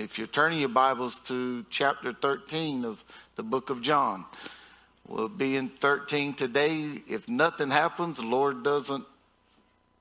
if 0.00 0.16
you're 0.16 0.26
turning 0.26 0.60
your 0.60 0.70
Bibles 0.70 1.20
to 1.20 1.62
chapter 1.68 2.14
13 2.14 2.86
of 2.86 3.04
the 3.36 3.42
book 3.42 3.68
of 3.68 3.82
John, 3.82 4.24
we'll 5.06 5.28
be 5.28 5.56
in 5.56 5.68
13 5.68 6.32
today. 6.32 7.02
If 7.06 7.28
nothing 7.28 7.70
happens, 7.70 8.16
the 8.16 8.24
Lord 8.24 8.62
doesn't 8.62 9.04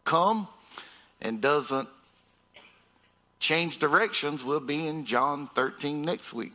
come 0.06 0.48
and 1.22 1.42
doesn't 1.42 1.90
change 3.42 3.78
directions, 3.78 4.44
we'll 4.46 4.62
be 4.62 4.88
in 4.88 5.04
John 5.04 5.48
13 5.54 6.02
next 6.02 6.32
week. 6.34 6.54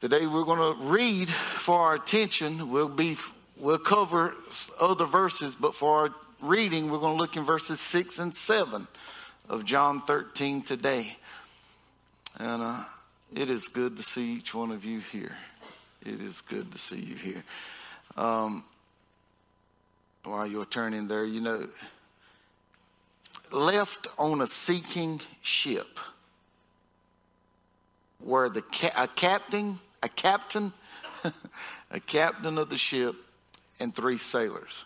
Today 0.00 0.26
we're 0.26 0.44
going 0.44 0.76
to 0.76 0.82
read 0.82 1.28
for 1.28 1.78
our 1.78 1.94
attention. 1.94 2.70
We'll 2.70 2.88
be 2.88 3.16
we'll 3.56 3.78
cover 3.78 4.34
other 4.80 5.04
verses, 5.04 5.54
but 5.54 5.76
for 5.76 5.98
our 6.00 6.14
reading, 6.42 6.90
we're 6.90 6.98
going 6.98 7.16
to 7.16 7.20
look 7.20 7.36
in 7.36 7.44
verses 7.44 7.78
6 7.78 8.18
and 8.18 8.34
7 8.34 8.88
of 9.48 9.64
John 9.64 10.02
13 10.02 10.62
today. 10.62 11.16
And 12.38 12.62
uh, 12.62 12.84
it 13.34 13.50
is 13.50 13.68
good 13.68 13.96
to 13.96 14.02
see 14.02 14.32
each 14.32 14.54
one 14.54 14.70
of 14.70 14.84
you 14.84 15.00
here. 15.00 15.36
It 16.04 16.20
is 16.20 16.40
good 16.40 16.72
to 16.72 16.78
see 16.78 16.98
you 16.98 17.14
here. 17.14 17.44
Um, 18.16 18.64
while 20.24 20.46
you're 20.46 20.64
turning 20.64 21.08
there, 21.08 21.24
you 21.24 21.40
know, 21.40 21.66
left 23.52 24.08
on 24.18 24.40
a 24.40 24.46
sinking 24.46 25.20
ship 25.42 25.98
where 28.18 28.48
the 28.48 28.62
ca- 28.62 28.92
a 28.96 29.08
captain, 29.08 29.78
a 30.02 30.08
captain, 30.08 30.72
a 31.90 32.00
captain 32.00 32.58
of 32.58 32.70
the 32.70 32.76
ship, 32.76 33.16
and 33.78 33.94
three 33.94 34.18
sailors. 34.18 34.84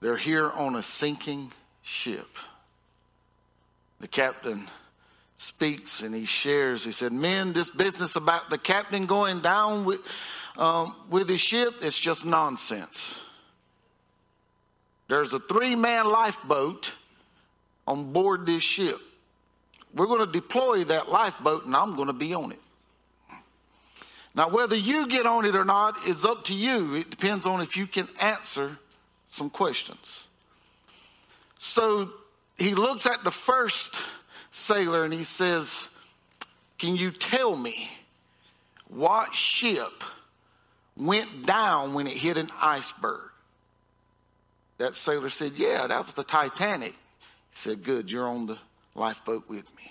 They're 0.00 0.16
here 0.16 0.50
on 0.50 0.76
a 0.76 0.82
sinking 0.82 1.52
ship. 1.82 2.28
The 4.00 4.08
captain 4.08 4.66
speaks 5.36 6.02
and 6.02 6.14
he 6.14 6.24
shares. 6.24 6.84
He 6.84 6.92
said, 6.92 7.12
Men, 7.12 7.52
this 7.52 7.70
business 7.70 8.16
about 8.16 8.50
the 8.50 8.58
captain 8.58 9.06
going 9.06 9.40
down 9.40 9.84
with, 9.84 10.00
um, 10.56 10.94
with 11.10 11.28
his 11.28 11.40
ship, 11.40 11.74
it's 11.82 11.98
just 11.98 12.26
nonsense. 12.26 13.20
There's 15.08 15.32
a 15.32 15.38
three 15.38 15.76
man 15.76 16.06
lifeboat 16.06 16.94
on 17.86 18.12
board 18.12 18.46
this 18.46 18.62
ship. 18.62 18.98
We're 19.94 20.06
going 20.06 20.26
to 20.26 20.32
deploy 20.32 20.84
that 20.84 21.10
lifeboat 21.10 21.64
and 21.64 21.74
I'm 21.74 21.96
going 21.96 22.08
to 22.08 22.12
be 22.12 22.34
on 22.34 22.52
it. 22.52 22.60
Now, 24.34 24.50
whether 24.50 24.76
you 24.76 25.06
get 25.06 25.24
on 25.24 25.46
it 25.46 25.56
or 25.56 25.64
not 25.64 26.06
is 26.06 26.24
up 26.24 26.44
to 26.44 26.54
you. 26.54 26.96
It 26.96 27.08
depends 27.08 27.46
on 27.46 27.62
if 27.62 27.74
you 27.74 27.86
can 27.86 28.06
answer 28.20 28.78
some 29.28 29.48
questions. 29.48 30.26
So 31.58 32.10
he 32.56 32.74
looks 32.74 33.06
at 33.06 33.22
the 33.22 33.30
first 33.30 34.00
sailor 34.50 35.04
and 35.04 35.12
he 35.12 35.24
says, 35.24 35.88
Can 36.78 36.96
you 36.96 37.10
tell 37.10 37.54
me 37.54 37.90
what 38.88 39.34
ship 39.34 40.04
went 40.96 41.44
down 41.44 41.92
when 41.94 42.06
it 42.06 42.14
hit 42.14 42.36
an 42.36 42.50
iceberg? 42.60 43.30
That 44.78 44.94
sailor 44.94 45.28
said, 45.28 45.52
Yeah, 45.56 45.86
that 45.86 46.04
was 46.04 46.14
the 46.14 46.24
Titanic. 46.24 46.92
He 46.92 47.56
said, 47.56 47.84
Good, 47.84 48.10
you're 48.10 48.28
on 48.28 48.46
the 48.46 48.58
lifeboat 48.94 49.48
with 49.48 49.70
me. 49.76 49.82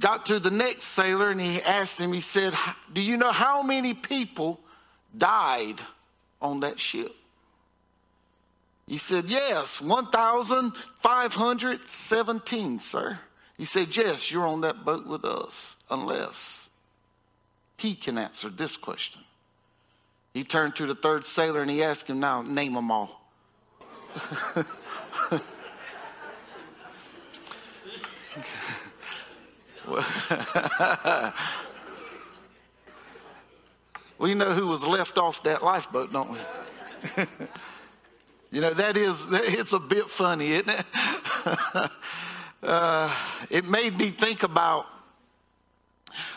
Got 0.00 0.26
to 0.26 0.40
the 0.40 0.50
next 0.50 0.84
sailor 0.84 1.30
and 1.30 1.40
he 1.40 1.62
asked 1.62 2.00
him, 2.00 2.12
He 2.12 2.20
said, 2.20 2.54
Do 2.92 3.00
you 3.00 3.16
know 3.16 3.32
how 3.32 3.62
many 3.62 3.94
people 3.94 4.58
died 5.16 5.80
on 6.40 6.60
that 6.60 6.80
ship? 6.80 7.14
He 8.86 8.98
said, 8.98 9.24
Yes, 9.26 9.80
1,517, 9.80 12.80
sir. 12.80 13.18
He 13.56 13.64
said, 13.64 13.96
Yes, 13.96 14.30
you're 14.30 14.46
on 14.46 14.60
that 14.62 14.84
boat 14.84 15.06
with 15.06 15.24
us, 15.24 15.76
unless 15.90 16.68
he 17.76 17.94
can 17.94 18.18
answer 18.18 18.48
this 18.48 18.76
question. 18.76 19.22
He 20.34 20.42
turned 20.44 20.76
to 20.76 20.86
the 20.86 20.94
third 20.94 21.24
sailor 21.24 21.62
and 21.62 21.70
he 21.70 21.82
asked 21.82 22.08
him, 22.08 22.20
Now, 22.20 22.42
name 22.42 22.74
them 22.74 22.90
all. 22.90 23.22
we 34.18 34.34
know 34.34 34.52
who 34.52 34.68
was 34.68 34.84
left 34.84 35.18
off 35.18 35.42
that 35.42 35.62
lifeboat, 35.62 36.12
don't 36.12 36.30
we? 36.30 36.38
you 38.52 38.60
know, 38.60 38.74
that 38.74 38.98
is, 38.98 39.26
it's 39.30 39.72
a 39.72 39.78
bit 39.78 40.04
funny, 40.04 40.52
isn't 40.52 40.68
it? 40.68 40.84
uh, 42.62 43.16
it 43.50 43.64
made 43.64 43.96
me 43.96 44.10
think 44.10 44.42
about 44.42 44.86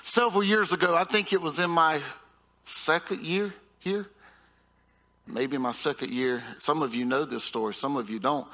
several 0.01 0.41
years 0.41 0.71
ago, 0.71 0.95
I 0.95 1.03
think 1.03 1.33
it 1.33 1.41
was 1.41 1.59
in 1.59 1.69
my 1.69 1.99
second 2.63 3.21
year 3.21 3.53
here, 3.79 4.07
maybe 5.27 5.57
my 5.57 5.73
second 5.73 6.11
year. 6.11 6.41
Some 6.57 6.81
of 6.81 6.95
you 6.95 7.03
know 7.03 7.25
this 7.25 7.43
story, 7.43 7.73
some 7.73 7.97
of 7.97 8.09
you 8.09 8.19
don't. 8.19 8.47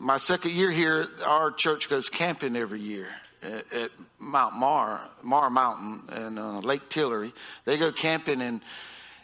My 0.00 0.16
second 0.16 0.52
year 0.52 0.70
here, 0.70 1.06
our 1.26 1.50
church 1.50 1.90
goes 1.90 2.08
camping 2.08 2.56
every 2.56 2.80
year 2.80 3.08
at, 3.42 3.70
at 3.72 3.90
Mount 4.18 4.54
Mar, 4.54 5.02
Morrow 5.22 5.50
Mountain 5.50 6.00
and 6.10 6.38
uh, 6.38 6.60
Lake 6.60 6.88
Tillery. 6.88 7.34
They 7.66 7.76
go 7.76 7.92
camping 7.92 8.40
and 8.40 8.62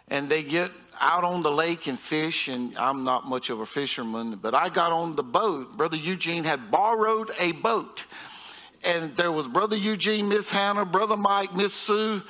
and 0.09 0.29
they 0.29 0.43
get 0.43 0.71
out 1.01 1.25
on 1.25 1.43
the 1.43 1.51
lake 1.51 1.87
and 1.87 1.99
fish. 1.99 2.49
And 2.49 2.77
I'm 2.77 3.05
not 3.05 3.27
much 3.27 3.51
of 3.51 3.61
a 3.61 3.67
fisherman, 3.67 4.37
but 4.37 4.55
I 4.55 4.69
got 4.69 4.93
on 4.93 5.17
the 5.17 5.23
boat. 5.23 5.77
Brother 5.77 5.97
Eugene 5.97 6.45
had 6.45 6.71
borrowed 6.71 7.31
a 7.41 7.53
boat, 7.53 8.05
and 8.85 9.17
there 9.17 9.33
was 9.33 9.49
Brother 9.49 9.77
Eugene, 9.77 10.29
Miss 10.29 10.51
Hannah, 10.51 10.85
Brother 10.85 11.17
Mike, 11.17 11.55
Miss 11.55 11.75
Sue, 11.75 12.23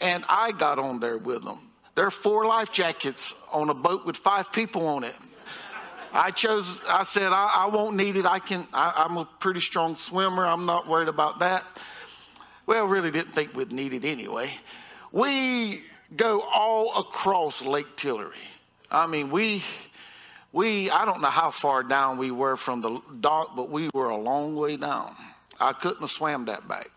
and 0.00 0.24
I 0.28 0.52
got 0.52 0.78
on 0.78 1.00
there 1.00 1.18
with 1.18 1.42
them. 1.44 1.58
There 1.94 2.06
are 2.06 2.12
four 2.12 2.46
life 2.46 2.70
jackets 2.70 3.34
on 3.52 3.70
a 3.70 3.74
boat 3.74 4.06
with 4.06 4.16
five 4.16 4.52
people 4.52 4.86
on 4.86 5.02
it. 5.02 5.16
I 6.12 6.30
chose, 6.30 6.80
I 6.88 7.04
said, 7.04 7.32
I, 7.32 7.50
I 7.54 7.68
won't 7.68 7.96
need 7.96 8.16
it. 8.16 8.24
I 8.24 8.38
can, 8.38 8.66
I, 8.72 9.04
I'm 9.08 9.16
a 9.16 9.24
pretty 9.40 9.60
strong 9.60 9.94
swimmer. 9.94 10.46
I'm 10.46 10.64
not 10.64 10.88
worried 10.88 11.08
about 11.08 11.40
that. 11.40 11.66
Well, 12.66 12.86
really 12.86 13.10
didn't 13.10 13.32
think 13.32 13.54
we'd 13.56 13.72
need 13.72 13.92
it 13.92 14.04
anyway. 14.04 14.50
We 15.10 15.82
go 16.16 16.40
all 16.42 16.98
across 16.98 17.62
Lake 17.62 17.96
Tillery. 17.96 18.36
I 18.90 19.06
mean, 19.06 19.30
we, 19.30 19.62
we, 20.52 20.90
I 20.90 21.04
don't 21.04 21.20
know 21.20 21.28
how 21.28 21.50
far 21.50 21.82
down 21.82 22.18
we 22.18 22.30
were 22.30 22.56
from 22.56 22.80
the 22.80 23.00
dock, 23.20 23.54
but 23.54 23.70
we 23.70 23.90
were 23.92 24.08
a 24.08 24.16
long 24.16 24.56
way 24.56 24.76
down. 24.76 25.14
I 25.60 25.72
couldn't 25.72 26.00
have 26.00 26.10
swam 26.10 26.46
that 26.46 26.66
back 26.68 26.90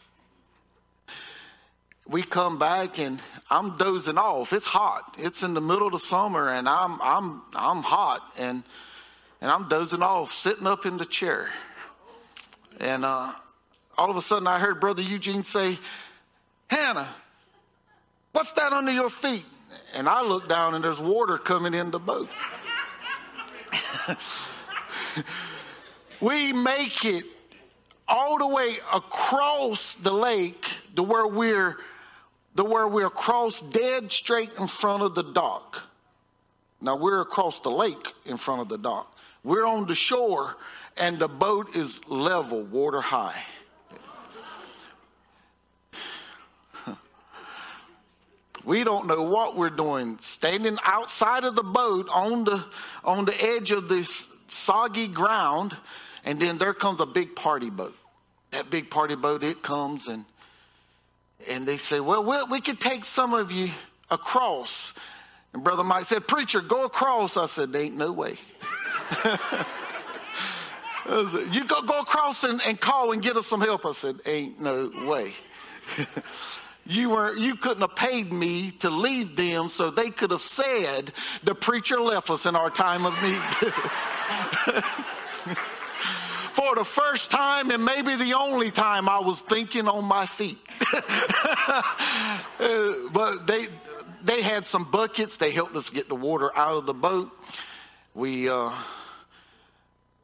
we 2.11 2.21
come 2.21 2.59
back 2.59 2.99
and 2.99 3.19
I'm 3.49 3.77
dozing 3.77 4.17
off. 4.17 4.53
It's 4.53 4.65
hot. 4.65 5.15
It's 5.17 5.43
in 5.43 5.53
the 5.53 5.61
middle 5.61 5.87
of 5.87 5.93
the 5.93 5.99
summer 5.99 6.49
and 6.49 6.67
I'm 6.67 7.01
I'm 7.01 7.41
I'm 7.55 7.81
hot 7.81 8.21
and 8.37 8.63
and 9.39 9.49
I'm 9.49 9.67
dozing 9.69 10.03
off, 10.03 10.31
sitting 10.31 10.67
up 10.67 10.85
in 10.85 10.97
the 10.97 11.05
chair. 11.05 11.49
And 12.79 13.05
uh, 13.05 13.31
all 13.97 14.11
of 14.11 14.17
a 14.17 14.21
sudden 14.21 14.45
I 14.45 14.59
heard 14.59 14.79
Brother 14.79 15.01
Eugene 15.01 15.43
say, 15.43 15.79
Hannah, 16.67 17.07
what's 18.31 18.53
that 18.53 18.73
under 18.73 18.91
your 18.91 19.09
feet? 19.09 19.45
And 19.93 20.07
I 20.07 20.21
look 20.21 20.47
down 20.47 20.75
and 20.75 20.83
there's 20.83 20.99
water 20.99 21.37
coming 21.37 21.73
in 21.73 21.91
the 21.91 21.99
boat. 21.99 22.29
we 26.21 26.53
make 26.53 27.05
it 27.05 27.25
all 28.07 28.37
the 28.37 28.47
way 28.47 28.77
across 28.93 29.95
the 29.95 30.11
lake 30.11 30.65
to 30.95 31.03
where 31.03 31.27
we're 31.27 31.77
the 32.55 32.65
where 32.65 32.87
we're 32.87 33.07
across 33.07 33.61
dead 33.61 34.11
straight 34.11 34.49
in 34.59 34.67
front 34.67 35.03
of 35.03 35.15
the 35.15 35.23
dock. 35.23 35.83
Now 36.81 36.97
we're 36.97 37.21
across 37.21 37.61
the 37.61 37.71
lake 37.71 38.13
in 38.25 38.35
front 38.37 38.61
of 38.61 38.69
the 38.69 38.77
dock. 38.77 39.15
We're 39.43 39.65
on 39.65 39.87
the 39.87 39.95
shore 39.95 40.57
and 40.97 41.17
the 41.17 41.29
boat 41.29 41.75
is 41.75 42.05
level, 42.07 42.63
water 42.63 43.01
high. 43.01 43.41
We 48.63 48.83
don't 48.83 49.07
know 49.07 49.23
what 49.23 49.57
we're 49.57 49.69
doing. 49.69 50.17
Standing 50.19 50.77
outside 50.83 51.43
of 51.43 51.55
the 51.55 51.63
boat 51.63 52.07
on 52.13 52.43
the 52.43 52.63
on 53.03 53.25
the 53.25 53.43
edge 53.43 53.71
of 53.71 53.87
this 53.89 54.27
soggy 54.47 55.07
ground, 55.07 55.75
and 56.25 56.39
then 56.39 56.57
there 56.57 56.73
comes 56.73 56.99
a 56.99 57.05
big 57.05 57.35
party 57.35 57.69
boat. 57.69 57.95
That 58.51 58.69
big 58.69 58.89
party 58.89 59.15
boat, 59.15 59.43
it 59.43 59.61
comes 59.63 60.07
and 60.07 60.25
and 61.47 61.67
they 61.67 61.77
say, 61.77 61.99
well, 61.99 62.23
well, 62.23 62.47
we 62.49 62.61
could 62.61 62.79
take 62.79 63.03
some 63.05 63.33
of 63.33 63.51
you 63.51 63.71
across. 64.09 64.93
And 65.53 65.63
Brother 65.63 65.83
Mike 65.83 66.05
said, 66.05 66.27
Preacher, 66.27 66.61
go 66.61 66.85
across. 66.85 67.35
I 67.37 67.47
said, 67.47 67.71
There 67.71 67.81
ain't 67.81 67.97
no 67.97 68.11
way. 68.11 68.37
said, 71.05 71.53
you 71.53 71.65
go, 71.65 71.81
go 71.81 71.99
across 71.99 72.43
and, 72.43 72.61
and 72.65 72.79
call 72.79 73.11
and 73.11 73.21
get 73.21 73.35
us 73.35 73.47
some 73.47 73.61
help. 73.61 73.85
I 73.85 73.93
said, 73.93 74.17
Ain't 74.25 74.61
no 74.61 74.91
way. 75.05 75.33
you 76.85 77.11
were 77.11 77.37
you 77.37 77.55
couldn't 77.55 77.81
have 77.81 77.95
paid 77.95 78.33
me 78.33 78.71
to 78.71 78.89
leave 78.89 79.35
them 79.35 79.69
so 79.69 79.91
they 79.91 80.09
could 80.09 80.31
have 80.31 80.41
said 80.41 81.13
the 81.43 81.55
preacher 81.55 81.99
left 81.99 82.29
us 82.29 82.45
in 82.45 82.55
our 82.55 82.69
time 82.69 83.05
of 83.05 83.13
need. 83.21 83.31
for 86.53 86.75
the 86.75 86.83
first 86.83 87.31
time 87.31 87.71
and 87.71 87.83
maybe 87.83 88.15
the 88.15 88.33
only 88.33 88.71
time 88.71 89.07
I 89.07 89.19
was 89.19 89.41
thinking 89.41 89.87
on 89.87 90.05
my 90.05 90.25
feet. 90.25 90.57
uh, 90.93 91.83
but 93.13 93.47
they 93.47 93.67
they 94.23 94.41
had 94.41 94.65
some 94.65 94.83
buckets. 94.83 95.37
They 95.37 95.51
helped 95.51 95.75
us 95.75 95.89
get 95.89 96.09
the 96.09 96.15
water 96.15 96.55
out 96.57 96.77
of 96.77 96.85
the 96.85 96.93
boat. 96.93 97.31
We 98.13 98.49
uh, 98.49 98.71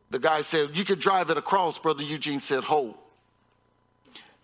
the 0.10 0.20
guy 0.20 0.42
said, 0.42 0.78
You 0.78 0.86
could 0.86 1.00
drive 1.00 1.30
it 1.30 1.38
across. 1.38 1.78
Brother 1.78 2.04
Eugene 2.04 2.40
said, 2.40 2.64
Hold. 2.64 2.96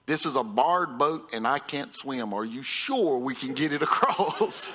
This 0.05 0.25
is 0.25 0.35
a 0.35 0.43
barred 0.43 0.97
boat 0.97 1.29
and 1.33 1.47
I 1.47 1.59
can't 1.59 1.93
swim. 1.93 2.33
Are 2.33 2.45
you 2.45 2.61
sure 2.61 3.17
we 3.17 3.35
can 3.35 3.53
get 3.53 3.71
it 3.71 3.81
across? 3.81 4.71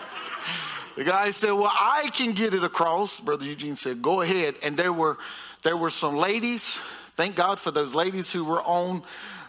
the 0.96 1.04
guy 1.04 1.30
said, 1.30 1.52
Well, 1.52 1.72
I 1.72 2.10
can 2.14 2.32
get 2.32 2.54
it 2.54 2.64
across. 2.64 3.20
Brother 3.20 3.44
Eugene 3.44 3.76
said, 3.76 4.00
Go 4.00 4.22
ahead. 4.22 4.56
And 4.62 4.76
there 4.76 4.92
were 4.92 5.18
there 5.62 5.76
were 5.76 5.90
some 5.90 6.16
ladies, 6.16 6.78
thank 7.10 7.34
God 7.34 7.58
for 7.58 7.72
those 7.72 7.94
ladies 7.94 8.30
who 8.32 8.44
were 8.44 8.62
on 8.62 9.02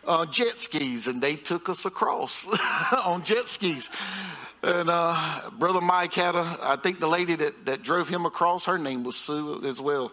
uh, 0.08 0.26
jet 0.26 0.58
skis, 0.58 1.08
and 1.08 1.22
they 1.22 1.36
took 1.36 1.70
us 1.70 1.86
across 1.86 2.48
on 3.06 3.24
jet 3.24 3.48
skis. 3.48 3.92
And 4.64 4.90
uh, 4.90 5.52
Brother 5.58 5.82
Mike 5.82 6.14
had 6.14 6.36
a, 6.36 6.58
I 6.62 6.78
think 6.82 7.00
the 7.00 7.08
lady 7.08 7.36
that, 7.36 7.66
that 7.66 7.84
drove 7.84 8.10
him 8.10 8.25
across, 8.25 8.66
her 8.66 8.78
name 8.78 9.04
was 9.04 9.16
Sue 9.16 9.62
as 9.64 9.80
well. 9.80 10.12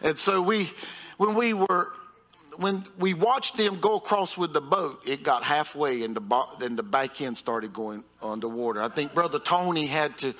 And 0.00 0.18
so 0.18 0.40
we, 0.40 0.70
when 1.16 1.34
we 1.34 1.54
were, 1.54 1.92
when 2.58 2.84
we 2.98 3.14
watched 3.14 3.56
them 3.56 3.80
go 3.80 3.96
across 3.96 4.36
with 4.36 4.52
the 4.52 4.60
boat, 4.60 5.02
it 5.06 5.22
got 5.22 5.42
halfway 5.42 6.02
and 6.02 6.16
the, 6.16 6.46
and 6.60 6.78
the 6.78 6.82
back 6.82 7.20
end 7.20 7.36
started 7.36 7.72
going 7.72 8.04
underwater. 8.22 8.82
I 8.82 8.88
think 8.88 9.14
Brother 9.14 9.38
Tony 9.38 9.86
had 9.86 10.16
to 10.18 10.34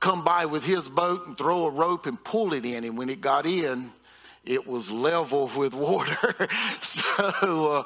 come 0.00 0.24
by 0.24 0.46
with 0.46 0.64
his 0.64 0.88
boat 0.88 1.26
and 1.26 1.36
throw 1.36 1.66
a 1.66 1.70
rope 1.70 2.06
and 2.06 2.22
pull 2.22 2.52
it 2.52 2.64
in. 2.64 2.84
And 2.84 2.96
when 2.96 3.08
it 3.08 3.20
got 3.20 3.46
in, 3.46 3.90
it 4.44 4.66
was 4.66 4.90
level 4.90 5.50
with 5.56 5.74
water. 5.74 6.48
so 6.80 7.72
uh, 7.72 7.82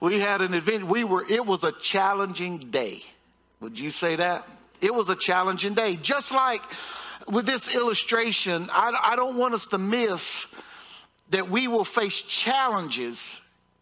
we 0.00 0.20
had 0.20 0.40
an 0.40 0.54
event. 0.54 0.84
We 0.84 1.04
were, 1.04 1.24
it 1.28 1.44
was 1.44 1.64
a 1.64 1.72
challenging 1.72 2.70
day. 2.70 3.02
Would 3.60 3.78
you 3.78 3.90
say 3.90 4.16
that? 4.16 4.48
It 4.80 4.94
was 4.94 5.08
a 5.08 5.16
challenging 5.16 5.74
day. 5.74 5.96
Just 5.96 6.30
like 6.30 6.62
with 7.26 7.46
this 7.46 7.74
illustration, 7.74 8.68
I, 8.72 8.96
I 9.02 9.16
don't 9.16 9.36
want 9.36 9.54
us 9.54 9.66
to 9.68 9.78
miss 9.78 10.46
that 11.30 11.48
we 11.48 11.68
will 11.68 11.84
face 11.84 12.20
challenges 12.20 13.40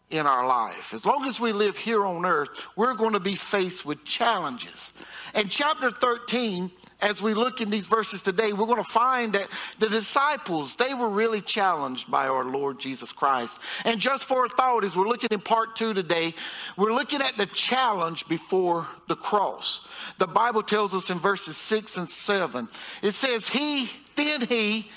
in 0.09 0.25
our 0.25 0.47
life. 0.47 0.93
As 0.93 1.05
long 1.05 1.25
as 1.25 1.39
we 1.39 1.51
live 1.51 1.77
here 1.77 2.05
on 2.05 2.25
earth, 2.25 2.49
we're 2.75 2.93
going 2.93 3.13
to 3.13 3.19
be 3.19 3.35
faced 3.35 3.85
with 3.85 4.03
challenges. 4.05 4.93
And 5.33 5.49
chapter 5.51 5.91
13 5.91 6.71
as 7.01 7.21
we 7.21 7.33
look 7.33 7.61
in 7.61 7.69
these 7.69 7.85
verses 7.85 8.23
today, 8.23 8.53
we're 8.53 8.65
going 8.65 8.83
to 8.83 8.89
find 8.89 9.33
that 9.33 9.47
the 9.77 9.87
disciples, 9.87 10.75
they 10.75 10.95
were 10.95 11.09
really 11.09 11.41
challenged 11.41 12.09
by 12.09 12.27
our 12.27 12.43
Lord 12.43 12.79
Jesus 12.79 13.11
Christ. 13.11 13.59
And 13.85 13.99
just 13.99 14.27
for 14.27 14.45
a 14.45 14.49
thought, 14.49 14.83
as 14.83 14.95
we're 14.95 15.07
looking 15.07 15.29
in 15.31 15.39
part 15.39 15.75
two 15.75 15.93
today, 15.93 16.33
we're 16.75 16.93
looking 16.93 17.21
at 17.21 17.37
the 17.37 17.45
challenge 17.45 18.27
before 18.27 18.87
the 19.07 19.15
cross. 19.15 19.87
The 20.17 20.27
Bible 20.27 20.63
tells 20.63 20.95
us 20.95 21.11
in 21.11 21.19
verses 21.19 21.55
six 21.55 21.97
and 21.97 22.09
seven, 22.09 22.67
it 23.03 23.11
says, 23.11 23.47
He, 23.47 23.89
then 24.15 24.41
he, 24.41 24.89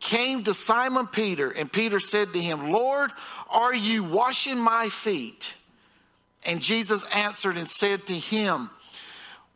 came 0.00 0.44
to 0.44 0.54
Simon 0.54 1.06
Peter, 1.06 1.50
and 1.50 1.70
Peter 1.70 2.00
said 2.00 2.32
to 2.32 2.40
him, 2.40 2.72
Lord, 2.72 3.12
are 3.48 3.74
you 3.74 4.02
washing 4.02 4.58
my 4.58 4.88
feet? 4.88 5.54
And 6.44 6.60
Jesus 6.60 7.04
answered 7.14 7.56
and 7.56 7.68
said 7.68 8.06
to 8.06 8.14
him, 8.14 8.70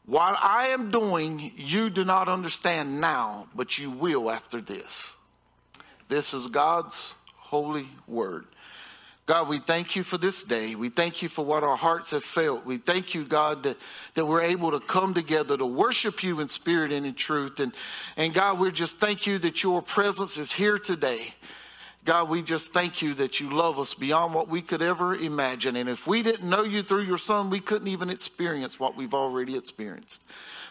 what 0.07 0.37
I 0.39 0.69
am 0.69 0.91
doing, 0.91 1.53
you 1.57 1.89
do 1.89 2.05
not 2.05 2.29
understand 2.29 3.01
now, 3.01 3.49
but 3.55 3.79
you 3.79 3.91
will 3.91 4.31
after 4.31 4.61
this. 4.61 5.17
This 6.09 6.35
is 6.35 6.47
God's 6.47 7.15
holy 7.37 7.89
word. 8.07 8.45
God, 9.27 9.49
we 9.49 9.59
thank 9.59 9.97
you 9.97 10.03
for 10.03 10.19
this 10.19 10.45
day. 10.45 10.75
We 10.75 10.91
thank 10.91 11.23
you 11.23 11.31
for 11.31 11.43
what 11.43 11.63
our 11.65 11.79
hearts 11.79 12.11
have 12.11 12.23
felt. 12.23 12.67
We 12.67 12.77
thank 12.77 13.15
you, 13.15 13.25
God, 13.25 13.63
that, 13.63 13.79
that 14.13 14.27
we're 14.27 14.43
able 14.43 14.71
to 14.71 14.81
come 14.81 15.15
together 15.15 15.57
to 15.57 15.65
worship 15.65 16.23
you 16.23 16.41
in 16.41 16.49
spirit 16.51 16.93
and 16.93 17.07
in 17.07 17.15
truth. 17.15 17.59
And, 17.59 17.73
and 18.19 18.35
God, 18.35 18.59
we 18.59 18.71
just 18.71 18.99
thank 18.99 19.27
you 19.27 19.39
that 19.39 19.63
your 19.63 19.81
presence 19.81 20.37
is 20.37 20.53
here 20.53 20.77
today. 20.77 21.33
God, 22.05 22.29
we 22.29 22.43
just 22.43 22.75
thank 22.75 23.01
you 23.01 23.15
that 23.15 23.41
you 23.41 23.49
love 23.49 23.79
us 23.79 23.95
beyond 23.95 24.35
what 24.35 24.49
we 24.49 24.61
could 24.61 24.83
ever 24.83 25.15
imagine. 25.15 25.75
And 25.75 25.89
if 25.89 26.07
we 26.07 26.23
didn't 26.23 26.49
know 26.49 26.63
you 26.63 26.83
through 26.83 27.05
your 27.05 27.17
son, 27.17 27.49
we 27.49 27.61
couldn't 27.61 27.89
even 27.89 28.11
experience 28.11 28.79
what 28.79 28.95
we've 28.95 29.15
already 29.15 29.57
experienced. 29.57 30.21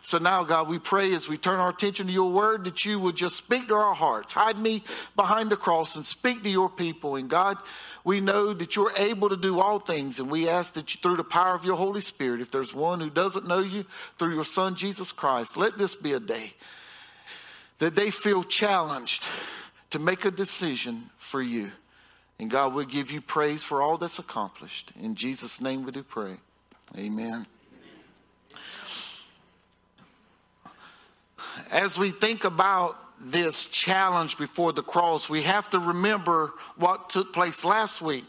So 0.04 0.20
now, 0.20 0.44
God, 0.44 0.68
we 0.68 0.78
pray 0.78 1.12
as 1.16 1.28
we 1.28 1.38
turn 1.38 1.60
our 1.60 1.70
attention 1.70 2.06
to 2.06 2.14
your 2.14 2.30
word 2.30 2.66
that 2.66 2.86
you 2.86 3.00
would 3.00 3.16
just 3.16 3.36
speak 3.36 3.70
to 3.70 3.74
our 3.74 3.96
hearts. 3.96 4.32
Hide 4.32 4.60
me 4.60 4.84
behind 5.16 5.50
the 5.50 5.58
cross 5.58 5.96
and 5.96 6.06
speak 6.06 6.44
to 6.44 6.50
your 6.50 6.70
people. 6.70 7.16
And 7.16 7.28
God, 7.30 7.58
we 8.04 8.22
know 8.22 8.54
that 8.54 8.76
you're 8.76 8.94
able 8.98 9.30
to 9.30 9.38
do 9.38 9.60
all 9.60 9.80
things. 9.80 10.20
And 10.20 10.30
we 10.30 10.48
ask 10.48 10.76
that 10.76 10.94
you, 10.94 11.00
through 11.02 11.18
the 11.18 11.24
power 11.24 11.56
of 11.56 11.66
your 11.66 11.78
Holy 11.78 12.02
Spirit, 12.02 12.42
if 12.42 12.52
there's 12.52 12.76
one 12.76 13.00
who 13.00 13.10
doesn't 13.10 13.48
know 13.48 13.60
you 13.60 13.86
through 14.20 14.36
your 14.36 14.46
son, 14.46 14.76
Jesus 14.76 15.12
Christ, 15.12 15.58
let 15.58 15.80
this 15.80 15.96
be 15.96 16.14
a 16.14 16.20
day 16.20 16.54
that 17.80 17.96
they 17.96 18.12
feel 18.12 18.44
challenged 18.44 19.26
to 19.94 20.00
make 20.00 20.26
a 20.26 20.32
decision 20.32 21.04
for 21.18 21.40
you. 21.40 21.72
And 22.40 22.50
God 22.50 22.74
will 22.74 22.84
give 22.84 23.12
you 23.12 23.22
praise 23.22 23.64
for 23.64 23.80
all 23.84 24.00
that's 24.00 24.18
accomplished. 24.18 24.92
In 25.00 25.14
Jesus' 25.14 25.62
name 25.62 25.86
we 25.86 25.92
do 25.92 26.02
pray. 26.02 26.38
Amen. 26.98 27.46
As 31.70 31.96
we 31.96 32.10
think 32.10 32.44
about 32.44 32.96
this 33.24 33.66
challenge 33.68 34.38
before 34.38 34.74
the 34.74 34.84
cross, 34.84 35.30
we 35.30 35.44
have 35.44 35.70
to 35.72 35.80
remember 35.80 36.54
what 36.76 37.10
took 37.10 37.34
place 37.34 37.64
last 37.64 38.02
week. 38.02 38.26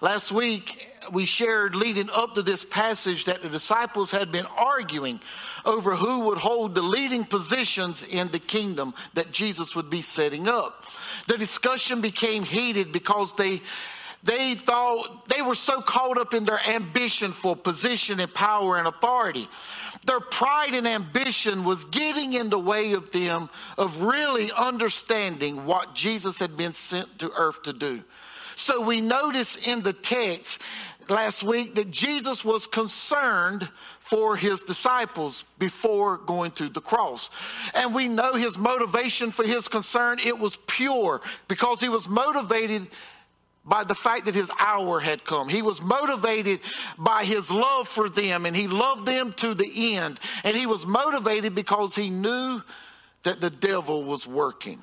Last 0.00 0.30
week, 0.30 0.88
we 1.12 1.24
shared 1.24 1.74
leading 1.74 2.08
up 2.10 2.34
to 2.34 2.42
this 2.42 2.64
passage 2.64 3.24
that 3.24 3.42
the 3.42 3.48
disciples 3.48 4.10
had 4.10 4.30
been 4.30 4.46
arguing 4.56 5.20
over 5.64 5.96
who 5.96 6.26
would 6.26 6.38
hold 6.38 6.74
the 6.74 6.82
leading 6.82 7.24
positions 7.24 8.04
in 8.04 8.28
the 8.28 8.38
kingdom 8.38 8.94
that 9.14 9.32
Jesus 9.32 9.74
would 9.74 9.90
be 9.90 10.02
setting 10.02 10.48
up. 10.48 10.84
The 11.26 11.36
discussion 11.36 12.00
became 12.00 12.44
heated 12.44 12.92
because 12.92 13.34
they 13.34 13.60
they 14.22 14.54
thought 14.54 15.28
they 15.28 15.42
were 15.42 15.54
so 15.54 15.80
caught 15.80 16.18
up 16.18 16.34
in 16.34 16.44
their 16.44 16.60
ambition 16.68 17.32
for 17.32 17.54
position 17.54 18.20
and 18.20 18.32
power 18.32 18.78
and 18.78 18.86
authority. 18.86 19.48
Their 20.06 20.20
pride 20.20 20.74
and 20.74 20.88
ambition 20.88 21.64
was 21.64 21.84
getting 21.84 22.32
in 22.32 22.50
the 22.50 22.58
way 22.58 22.92
of 22.92 23.12
them 23.12 23.48
of 23.76 24.02
really 24.02 24.50
understanding 24.56 25.66
what 25.66 25.94
Jesus 25.94 26.38
had 26.38 26.56
been 26.56 26.72
sent 26.72 27.18
to 27.20 27.30
earth 27.32 27.62
to 27.64 27.72
do. 27.72 28.02
So 28.56 28.80
we 28.80 29.00
notice 29.00 29.54
in 29.54 29.82
the 29.82 29.92
text 29.92 30.60
last 31.08 31.42
week 31.42 31.74
that 31.76 31.90
Jesus 31.90 32.44
was 32.44 32.66
concerned 32.66 33.68
for 34.00 34.36
his 34.36 34.62
disciples 34.62 35.44
before 35.58 36.16
going 36.16 36.50
to 36.52 36.68
the 36.68 36.80
cross. 36.80 37.30
And 37.74 37.94
we 37.94 38.08
know 38.08 38.32
his 38.32 38.58
motivation 38.58 39.30
for 39.30 39.44
his 39.44 39.68
concern, 39.68 40.18
it 40.24 40.38
was 40.38 40.58
pure 40.66 41.20
because 41.46 41.80
he 41.80 41.88
was 41.88 42.08
motivated 42.08 42.88
by 43.68 43.84
the 43.84 43.94
fact 43.94 44.24
that 44.24 44.34
his 44.34 44.50
hour 44.58 44.98
had 44.98 45.24
come. 45.24 45.48
He 45.48 45.62
was 45.62 45.82
motivated 45.82 46.60
by 46.96 47.24
his 47.24 47.50
love 47.50 47.86
for 47.86 48.08
them 48.08 48.46
and 48.46 48.56
he 48.56 48.66
loved 48.66 49.06
them 49.06 49.32
to 49.34 49.54
the 49.54 49.96
end. 49.96 50.18
And 50.42 50.56
he 50.56 50.66
was 50.66 50.86
motivated 50.86 51.54
because 51.54 51.94
he 51.94 52.08
knew 52.08 52.62
that 53.24 53.40
the 53.40 53.50
devil 53.50 54.04
was 54.04 54.26
working 54.26 54.80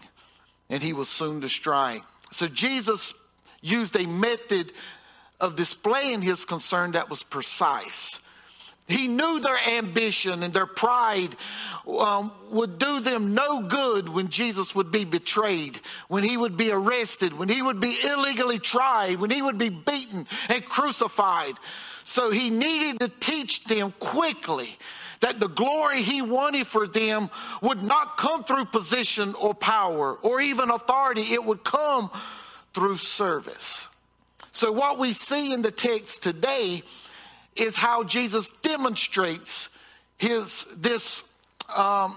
and 0.70 0.84
he 0.84 0.94
was 0.94 1.10
soon 1.10 1.42
to 1.42 1.50
strike. 1.50 2.04
So 2.32 2.48
Jesus 2.48 3.14
used 3.62 3.96
a 3.96 4.06
method 4.06 4.72
of 5.40 5.56
displaying 5.56 6.22
his 6.22 6.46
concern 6.46 6.92
that 6.92 7.10
was 7.10 7.24
precise. 7.24 8.20
He 8.88 9.08
knew 9.08 9.40
their 9.40 9.58
ambition 9.58 10.44
and 10.44 10.54
their 10.54 10.68
pride 10.68 11.36
um, 11.88 12.32
would 12.52 12.78
do 12.78 13.00
them 13.00 13.34
no 13.34 13.62
good 13.62 14.08
when 14.08 14.30
Jesus 14.30 14.76
would 14.76 14.92
be 14.92 15.06
betrayed, 15.06 15.80
when 16.08 16.24
he 16.24 16.38
would 16.38 16.56
be 16.56 16.72
arrested, 16.72 17.34
when 17.34 17.50
he 17.50 17.64
would 17.64 17.80
be 17.80 17.98
illegally 18.06 18.60
tried, 18.60 19.16
when 19.16 19.32
he 19.32 19.42
would 19.42 19.58
be 19.58 19.70
beaten 19.70 20.28
and 20.50 20.66
crucified. 20.66 21.56
So 22.04 22.30
he 22.30 22.52
needed 22.52 23.00
to 23.00 23.10
teach 23.20 23.64
them 23.64 23.92
quickly 24.00 24.70
that 25.22 25.40
the 25.40 25.48
glory 25.48 26.04
he 26.04 26.22
wanted 26.22 26.68
for 26.68 26.88
them 26.88 27.32
would 27.64 27.82
not 27.82 28.18
come 28.18 28.44
through 28.44 28.66
position 28.66 29.34
or 29.34 29.56
power 29.56 30.14
or 30.22 30.40
even 30.40 30.70
authority, 30.70 31.22
it 31.34 31.44
would 31.44 31.64
come 31.64 32.12
through 32.76 32.98
service. 32.98 33.88
So, 34.52 34.72
what 34.72 35.00
we 35.00 35.14
see 35.14 35.54
in 35.54 35.64
the 35.64 35.72
text 35.72 36.22
today 36.22 36.84
is 37.56 37.76
how 37.76 38.04
Jesus 38.04 38.50
demonstrates 38.62 39.70
his 40.18 40.66
this 40.78 41.24
um, 41.76 42.16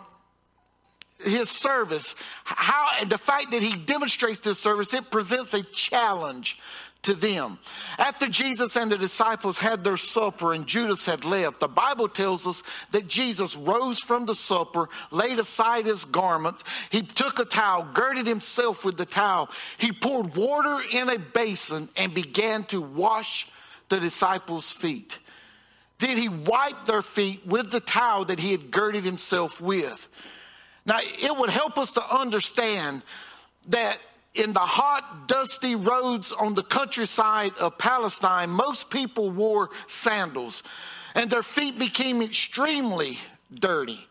his 1.25 1.50
service. 1.50 2.14
How 2.45 3.04
the 3.04 3.18
fact 3.18 3.50
that 3.52 3.62
he 3.62 3.76
demonstrates 3.76 4.40
this 4.40 4.59
service, 4.59 4.95
it 4.95 5.11
presents 5.11 5.54
a 5.54 5.62
challenge 5.64 6.59
to 7.02 7.14
them. 7.14 7.59
After 7.97 8.26
Jesus 8.26 8.76
and 8.76 8.90
the 8.90 8.99
disciples 8.99 9.59
had 9.59 9.85
their 9.85 9.97
supper 9.97 10.52
and 10.52 10.66
Judas 10.66 11.07
had 11.07 11.25
left, 11.25 11.61
the 11.61 11.68
Bible 11.68 12.09
tells 12.09 12.47
us 12.47 12.62
that 12.90 13.07
Jesus 13.07 13.57
rose 13.57 14.00
from 14.00 14.26
the 14.26 14.35
supper, 14.35 14.88
laid 15.11 15.38
aside 15.38 15.87
his 15.87 16.04
garments, 16.04 16.64
he 16.90 17.02
took 17.02 17.38
a 17.38 17.45
towel, 17.45 17.87
girded 17.95 18.26
himself 18.26 18.85
with 18.85 18.97
the 18.97 19.07
towel, 19.07 19.49
he 19.78 19.92
poured 19.92 20.35
water 20.35 20.78
in 20.92 21.09
a 21.09 21.18
basin 21.18 21.88
and 21.97 22.14
began 22.14 22.64
to 22.64 22.80
wash 22.80 23.49
the 23.88 24.00
disciples' 24.00 24.73
feet. 24.73 25.18
Then 25.99 26.17
he 26.17 26.28
wiped 26.28 26.87
their 26.87 27.02
feet 27.02 27.47
with 27.47 27.71
the 27.71 27.81
towel 27.81 28.25
that 28.26 28.38
he 28.38 28.52
had 28.52 28.71
girded 28.71 29.05
himself 29.05 29.61
with. 29.61 30.09
Now, 30.87 30.99
it 31.00 31.37
would 31.37 31.50
help 31.50 31.76
us 31.76 31.93
to 31.95 32.14
understand 32.14 33.02
that 33.69 33.99
in 34.35 34.52
the 34.52 34.61
hot, 34.61 35.26
dusty 35.26 35.75
roads 35.75 36.33
on 36.33 36.55
the 36.55 36.62
countryside 36.62 37.52
of 37.59 37.76
Palestine, 37.78 38.50
most 38.50 38.88
people 38.88 39.31
wore 39.31 39.71
sandals 39.88 40.62
and 41.14 41.28
their 41.28 41.43
feet 41.43 41.78
became 41.78 42.23
extremely 42.23 43.19
dirty. 43.52 44.07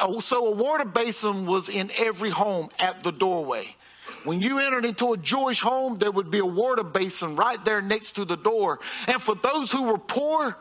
Oh, 0.00 0.20
so, 0.20 0.46
a 0.48 0.54
water 0.54 0.84
basin 0.84 1.46
was 1.46 1.68
in 1.68 1.90
every 1.96 2.30
home 2.30 2.68
at 2.78 3.02
the 3.02 3.12
doorway. 3.12 3.76
When 4.24 4.40
you 4.40 4.58
entered 4.58 4.84
into 4.84 5.12
a 5.12 5.16
Jewish 5.16 5.60
home, 5.60 5.96
there 5.96 6.10
would 6.10 6.30
be 6.30 6.40
a 6.40 6.44
water 6.44 6.82
basin 6.82 7.36
right 7.36 7.62
there 7.64 7.80
next 7.80 8.12
to 8.12 8.24
the 8.24 8.36
door. 8.36 8.80
And 9.06 9.22
for 9.22 9.34
those 9.36 9.72
who 9.72 9.84
were 9.84 9.98
poor, 9.98 10.58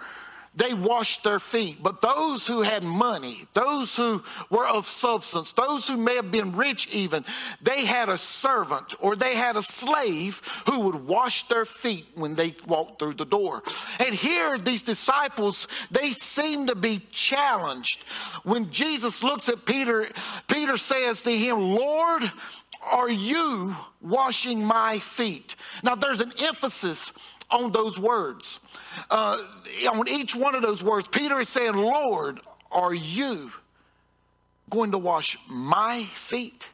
they 0.56 0.74
washed 0.74 1.24
their 1.24 1.40
feet. 1.40 1.82
But 1.82 2.02
those 2.02 2.48
who 2.48 2.62
had 2.62 2.84
money, 2.84 3.42
those 3.54 3.96
who 3.96 4.24
were 4.50 4.68
of 4.68 4.88
substance, 4.88 5.54
those 5.54 5.88
who 5.88 5.98
may 5.98 6.16
have 6.16 6.32
been 6.32 6.56
rich 6.56 6.88
even, 6.94 7.24
they 7.62 7.86
had 7.86 8.10
a 8.10 8.18
servant 8.18 8.96
or 9.00 9.16
they 9.16 9.36
had 9.36 9.56
a 9.56 9.64
slave 9.64 10.42
who 10.66 10.82
would 10.82 11.08
wash 11.08 11.48
their 11.48 11.66
feet 11.66 12.08
when 12.16 12.36
they 12.36 12.56
walked 12.68 13.00
through 13.00 13.14
the 13.14 13.26
door. 13.26 13.64
And 14.00 14.14
here, 14.14 14.58
these 14.58 14.82
disciples, 14.82 15.68
they 15.92 16.12
seem 16.12 16.68
to 16.68 16.76
be 16.76 17.02
challenged. 17.12 18.04
When 18.44 18.72
Jesus 18.72 19.24
looks 19.24 19.50
at 19.50 19.66
Peter, 19.66 20.10
Peter 20.48 20.78
says 20.78 21.24
to 21.24 21.32
him, 21.32 21.60
Lord, 21.60 22.32
are 22.84 23.10
you 23.10 23.76
washing 24.02 24.64
my 24.64 25.00
feet? 25.00 25.56
Now, 25.84 25.96
there's 25.96 26.22
an 26.22 26.32
emphasis 26.42 27.12
on 27.52 27.72
those 27.72 28.00
words. 28.00 28.60
Uh, 29.10 29.38
on 29.92 30.08
each 30.08 30.36
one 30.36 30.56
of 30.56 30.62
those 30.62 30.84
words, 30.84 31.08
Peter 31.08 31.40
is 31.40 31.50
saying, 31.50 31.74
Lord, 31.74 32.40
are 32.72 32.94
you 32.94 33.52
going 34.70 34.92
to 34.92 34.98
wash 34.98 35.38
my 35.48 36.04
feet? 36.14 36.70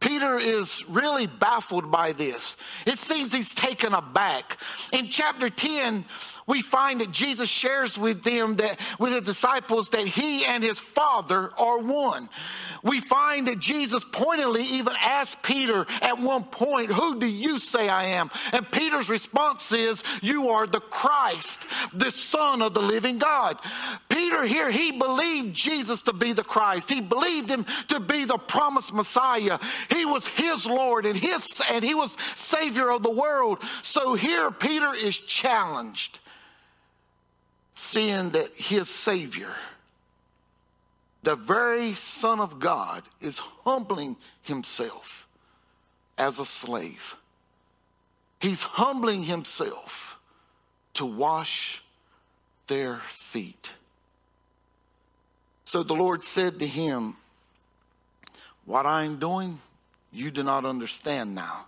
Peter 0.00 0.36
is 0.36 0.84
really 0.88 1.28
baffled 1.28 1.90
by 1.90 2.12
this. 2.12 2.56
It 2.86 2.98
seems 2.98 3.32
he's 3.32 3.54
taken 3.54 3.94
aback. 3.94 4.58
In 4.92 5.08
chapter 5.08 5.48
10, 5.48 6.04
we 6.46 6.60
find 6.62 7.00
that 7.00 7.12
Jesus 7.12 7.48
shares 7.48 7.96
with 7.96 8.22
them 8.22 8.56
that 8.56 8.78
with 8.98 9.12
his 9.12 9.24
disciples 9.24 9.90
that 9.90 10.06
he 10.06 10.44
and 10.44 10.62
his 10.62 10.80
father 10.80 11.50
are 11.56 11.78
one. 11.78 12.28
We 12.82 13.00
find 13.00 13.46
that 13.46 13.60
Jesus 13.60 14.04
pointedly 14.10 14.62
even 14.62 14.94
asked 15.00 15.42
Peter 15.42 15.86
at 16.00 16.18
one 16.18 16.44
point, 16.44 16.90
Who 16.90 17.18
do 17.20 17.26
you 17.26 17.60
say 17.60 17.88
I 17.88 18.04
am? 18.04 18.30
And 18.52 18.68
Peter's 18.70 19.08
response 19.08 19.70
is, 19.70 20.02
You 20.20 20.48
are 20.50 20.66
the 20.66 20.80
Christ, 20.80 21.64
the 21.94 22.10
Son 22.10 22.60
of 22.60 22.74
the 22.74 22.82
living 22.82 23.18
God. 23.18 23.58
Peter 24.08 24.44
here, 24.44 24.70
he 24.70 24.90
believed 24.90 25.54
Jesus 25.54 26.02
to 26.02 26.12
be 26.12 26.32
the 26.32 26.42
Christ. 26.42 26.90
He 26.90 27.00
believed 27.00 27.48
him 27.50 27.64
to 27.88 28.00
be 28.00 28.24
the 28.24 28.38
promised 28.38 28.92
Messiah. 28.92 29.60
He 29.90 30.04
was 30.04 30.26
his 30.26 30.66
Lord 30.66 31.06
and 31.06 31.16
his 31.16 31.62
and 31.70 31.84
he 31.84 31.94
was 31.94 32.16
Savior 32.34 32.90
of 32.90 33.02
the 33.02 33.10
world. 33.10 33.62
So 33.82 34.14
here 34.14 34.50
Peter 34.50 34.92
is 34.94 35.16
challenged 35.16 36.18
seeing 37.92 38.30
that 38.30 38.54
his 38.54 38.88
Savior, 38.88 39.54
the 41.22 41.36
very 41.36 41.92
Son 41.92 42.40
of 42.40 42.58
God, 42.58 43.02
is 43.20 43.38
humbling 43.38 44.16
himself 44.40 45.28
as 46.16 46.38
a 46.38 46.46
slave. 46.46 47.16
He's 48.40 48.62
humbling 48.62 49.24
himself 49.24 50.18
to 50.94 51.04
wash 51.04 51.84
their 52.66 52.96
feet. 53.00 53.72
So 55.66 55.82
the 55.82 55.94
Lord 55.94 56.24
said 56.24 56.60
to 56.60 56.66
him, 56.66 57.16
What 58.64 58.86
I'm 58.86 59.18
doing, 59.18 59.58
you 60.10 60.30
do 60.30 60.42
not 60.42 60.64
understand 60.64 61.34
now, 61.34 61.66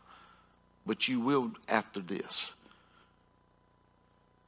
but 0.86 1.06
you 1.06 1.20
will 1.20 1.52
after 1.68 2.00
this. 2.00 2.53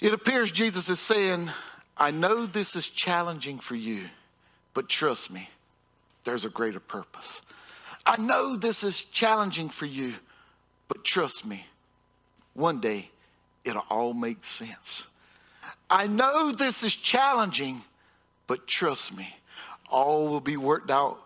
It 0.00 0.12
appears 0.12 0.52
Jesus 0.52 0.88
is 0.88 1.00
saying, 1.00 1.50
I 1.96 2.10
know 2.10 2.46
this 2.46 2.76
is 2.76 2.86
challenging 2.88 3.58
for 3.58 3.74
you, 3.74 4.04
but 4.74 4.88
trust 4.88 5.30
me, 5.30 5.48
there's 6.24 6.44
a 6.44 6.50
greater 6.50 6.80
purpose. 6.80 7.40
I 8.04 8.16
know 8.18 8.56
this 8.56 8.84
is 8.84 9.02
challenging 9.04 9.68
for 9.68 9.86
you, 9.86 10.14
but 10.88 11.02
trust 11.02 11.46
me, 11.46 11.66
one 12.52 12.80
day 12.80 13.10
it'll 13.64 13.86
all 13.90 14.12
make 14.12 14.44
sense. 14.44 15.06
I 15.88 16.06
know 16.06 16.52
this 16.52 16.82
is 16.82 16.94
challenging, 16.94 17.82
but 18.46 18.66
trust 18.66 19.16
me, 19.16 19.34
all 19.88 20.28
will 20.28 20.40
be 20.40 20.56
worked 20.56 20.90
out 20.90 21.18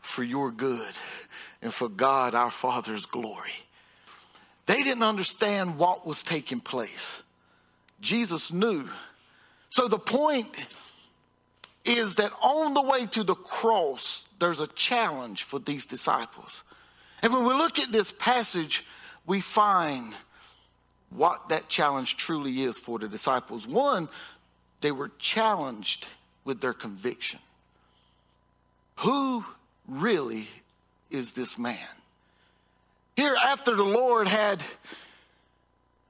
for 0.00 0.22
your 0.22 0.50
good 0.50 0.92
and 1.62 1.72
for 1.72 1.88
God 1.88 2.34
our 2.34 2.50
Father's 2.50 3.06
glory. 3.06 3.52
They 4.66 4.82
didn't 4.82 5.02
understand 5.02 5.78
what 5.78 6.06
was 6.06 6.22
taking 6.22 6.60
place. 6.60 7.22
Jesus 8.04 8.52
knew. 8.52 8.88
So 9.70 9.88
the 9.88 9.98
point 9.98 10.66
is 11.84 12.14
that 12.16 12.32
on 12.40 12.74
the 12.74 12.82
way 12.82 13.06
to 13.06 13.24
the 13.24 13.34
cross, 13.34 14.24
there's 14.38 14.60
a 14.60 14.68
challenge 14.68 15.42
for 15.42 15.58
these 15.58 15.86
disciples. 15.86 16.62
And 17.22 17.32
when 17.32 17.44
we 17.44 17.54
look 17.54 17.78
at 17.78 17.90
this 17.90 18.12
passage, 18.12 18.84
we 19.26 19.40
find 19.40 20.14
what 21.10 21.48
that 21.48 21.68
challenge 21.68 22.16
truly 22.16 22.62
is 22.62 22.78
for 22.78 22.98
the 22.98 23.08
disciples. 23.08 23.66
One, 23.66 24.08
they 24.80 24.92
were 24.92 25.10
challenged 25.18 26.06
with 26.44 26.60
their 26.60 26.72
conviction. 26.72 27.40
Who 28.96 29.44
really 29.88 30.48
is 31.10 31.32
this 31.32 31.58
man? 31.58 31.78
Here, 33.16 33.36
after 33.44 33.74
the 33.74 33.84
Lord 33.84 34.26
had 34.26 34.62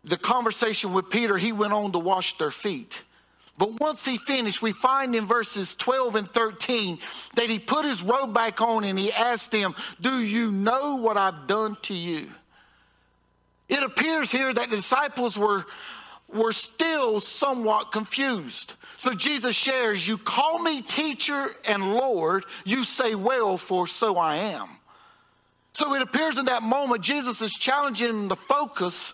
the 0.04 0.16
conversation 0.16 0.92
with 0.92 1.10
Peter, 1.10 1.36
he 1.36 1.52
went 1.52 1.72
on 1.72 1.92
to 1.92 1.98
wash 1.98 2.36
their 2.38 2.50
feet. 2.50 3.02
But 3.56 3.80
once 3.80 4.04
he 4.04 4.18
finished, 4.18 4.62
we 4.62 4.72
find 4.72 5.14
in 5.14 5.26
verses 5.26 5.76
12 5.76 6.16
and 6.16 6.28
13 6.28 6.98
that 7.36 7.48
he 7.48 7.58
put 7.58 7.84
his 7.84 8.02
robe 8.02 8.34
back 8.34 8.60
on 8.60 8.84
and 8.84 8.98
he 8.98 9.12
asked 9.12 9.52
them, 9.52 9.74
Do 10.00 10.22
you 10.22 10.50
know 10.50 10.96
what 10.96 11.16
I've 11.16 11.46
done 11.46 11.76
to 11.82 11.94
you? 11.94 12.26
It 13.68 13.82
appears 13.82 14.30
here 14.30 14.52
that 14.52 14.70
the 14.70 14.76
disciples 14.76 15.38
were, 15.38 15.64
were 16.32 16.52
still 16.52 17.20
somewhat 17.20 17.92
confused. 17.92 18.74
So 18.96 19.14
Jesus 19.14 19.54
shares, 19.54 20.06
You 20.06 20.18
call 20.18 20.58
me 20.60 20.82
teacher 20.82 21.50
and 21.66 21.94
Lord, 21.94 22.44
you 22.64 22.82
say, 22.82 23.14
Well, 23.14 23.56
for 23.56 23.86
so 23.86 24.16
I 24.16 24.36
am. 24.36 24.68
So 25.74 25.94
it 25.94 26.02
appears 26.02 26.38
in 26.38 26.46
that 26.46 26.62
moment, 26.62 27.02
Jesus 27.02 27.40
is 27.40 27.52
challenging 27.52 28.26
the 28.26 28.36
focus 28.36 29.12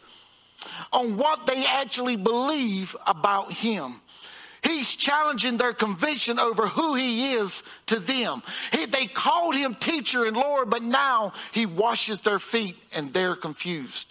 on 0.92 1.16
what 1.16 1.46
they 1.46 1.64
actually 1.66 2.16
believe 2.16 2.94
about 3.06 3.52
him. 3.52 4.00
He's 4.62 4.94
challenging 4.94 5.56
their 5.56 5.72
conviction 5.72 6.38
over 6.38 6.66
who 6.66 6.94
he 6.94 7.32
is 7.32 7.62
to 7.86 7.98
them. 7.98 8.42
He, 8.72 8.86
they 8.86 9.06
called 9.06 9.54
him 9.54 9.74
teacher 9.74 10.26
and 10.26 10.36
Lord, 10.36 10.68
but 10.68 10.82
now 10.82 11.32
he 11.52 11.64
washes 11.64 12.20
their 12.20 12.38
feet 12.38 12.76
and 12.92 13.12
they're 13.12 13.36
confused. 13.36 14.09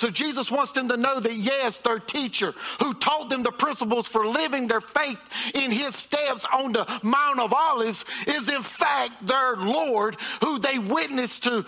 So 0.00 0.08
Jesus 0.08 0.50
wants 0.50 0.72
them 0.72 0.88
to 0.88 0.96
know 0.96 1.20
that 1.20 1.34
yes, 1.34 1.76
their 1.76 1.98
teacher 1.98 2.54
who 2.80 2.94
taught 2.94 3.28
them 3.28 3.42
the 3.42 3.52
principles 3.52 4.08
for 4.08 4.26
living 4.26 4.66
their 4.66 4.80
faith 4.80 5.20
in 5.54 5.70
his 5.70 5.94
steps 5.94 6.46
on 6.50 6.72
the 6.72 6.86
Mount 7.02 7.38
of 7.38 7.52
Olives 7.52 8.06
is 8.26 8.48
in 8.48 8.62
fact 8.62 9.26
their 9.26 9.56
Lord 9.56 10.16
who 10.42 10.58
they 10.58 10.78
witnessed 10.78 11.44
to, 11.44 11.66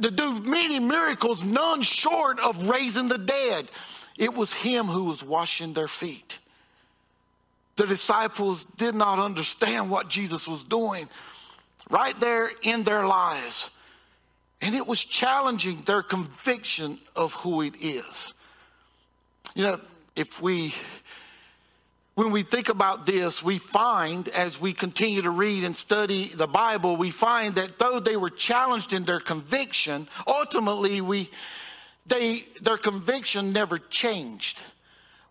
to 0.00 0.10
do 0.10 0.40
many 0.40 0.78
miracles, 0.78 1.44
none 1.44 1.82
short 1.82 2.40
of 2.40 2.70
raising 2.70 3.08
the 3.08 3.18
dead. 3.18 3.70
It 4.16 4.32
was 4.32 4.54
him 4.54 4.86
who 4.86 5.04
was 5.04 5.22
washing 5.22 5.74
their 5.74 5.88
feet. 5.88 6.38
The 7.76 7.86
disciples 7.86 8.64
did 8.78 8.94
not 8.94 9.18
understand 9.18 9.90
what 9.90 10.08
Jesus 10.08 10.48
was 10.48 10.64
doing 10.64 11.06
right 11.90 12.18
there 12.18 12.50
in 12.62 12.84
their 12.84 13.06
lives. 13.06 13.68
And 14.60 14.74
it 14.74 14.86
was 14.86 15.02
challenging 15.02 15.82
their 15.82 16.02
conviction 16.02 16.98
of 17.14 17.32
who 17.32 17.62
it 17.62 17.74
is. 17.80 18.34
You 19.54 19.64
know, 19.64 19.80
if 20.16 20.42
we, 20.42 20.74
when 22.16 22.32
we 22.32 22.42
think 22.42 22.68
about 22.68 23.06
this, 23.06 23.42
we 23.42 23.58
find 23.58 24.28
as 24.28 24.60
we 24.60 24.72
continue 24.72 25.22
to 25.22 25.30
read 25.30 25.62
and 25.62 25.76
study 25.76 26.28
the 26.28 26.48
Bible, 26.48 26.96
we 26.96 27.10
find 27.10 27.54
that 27.54 27.78
though 27.78 28.00
they 28.00 28.16
were 28.16 28.30
challenged 28.30 28.92
in 28.92 29.04
their 29.04 29.20
conviction, 29.20 30.08
ultimately 30.26 31.00
we, 31.00 31.30
they, 32.06 32.44
their 32.60 32.78
conviction 32.78 33.52
never 33.52 33.78
changed. 33.78 34.60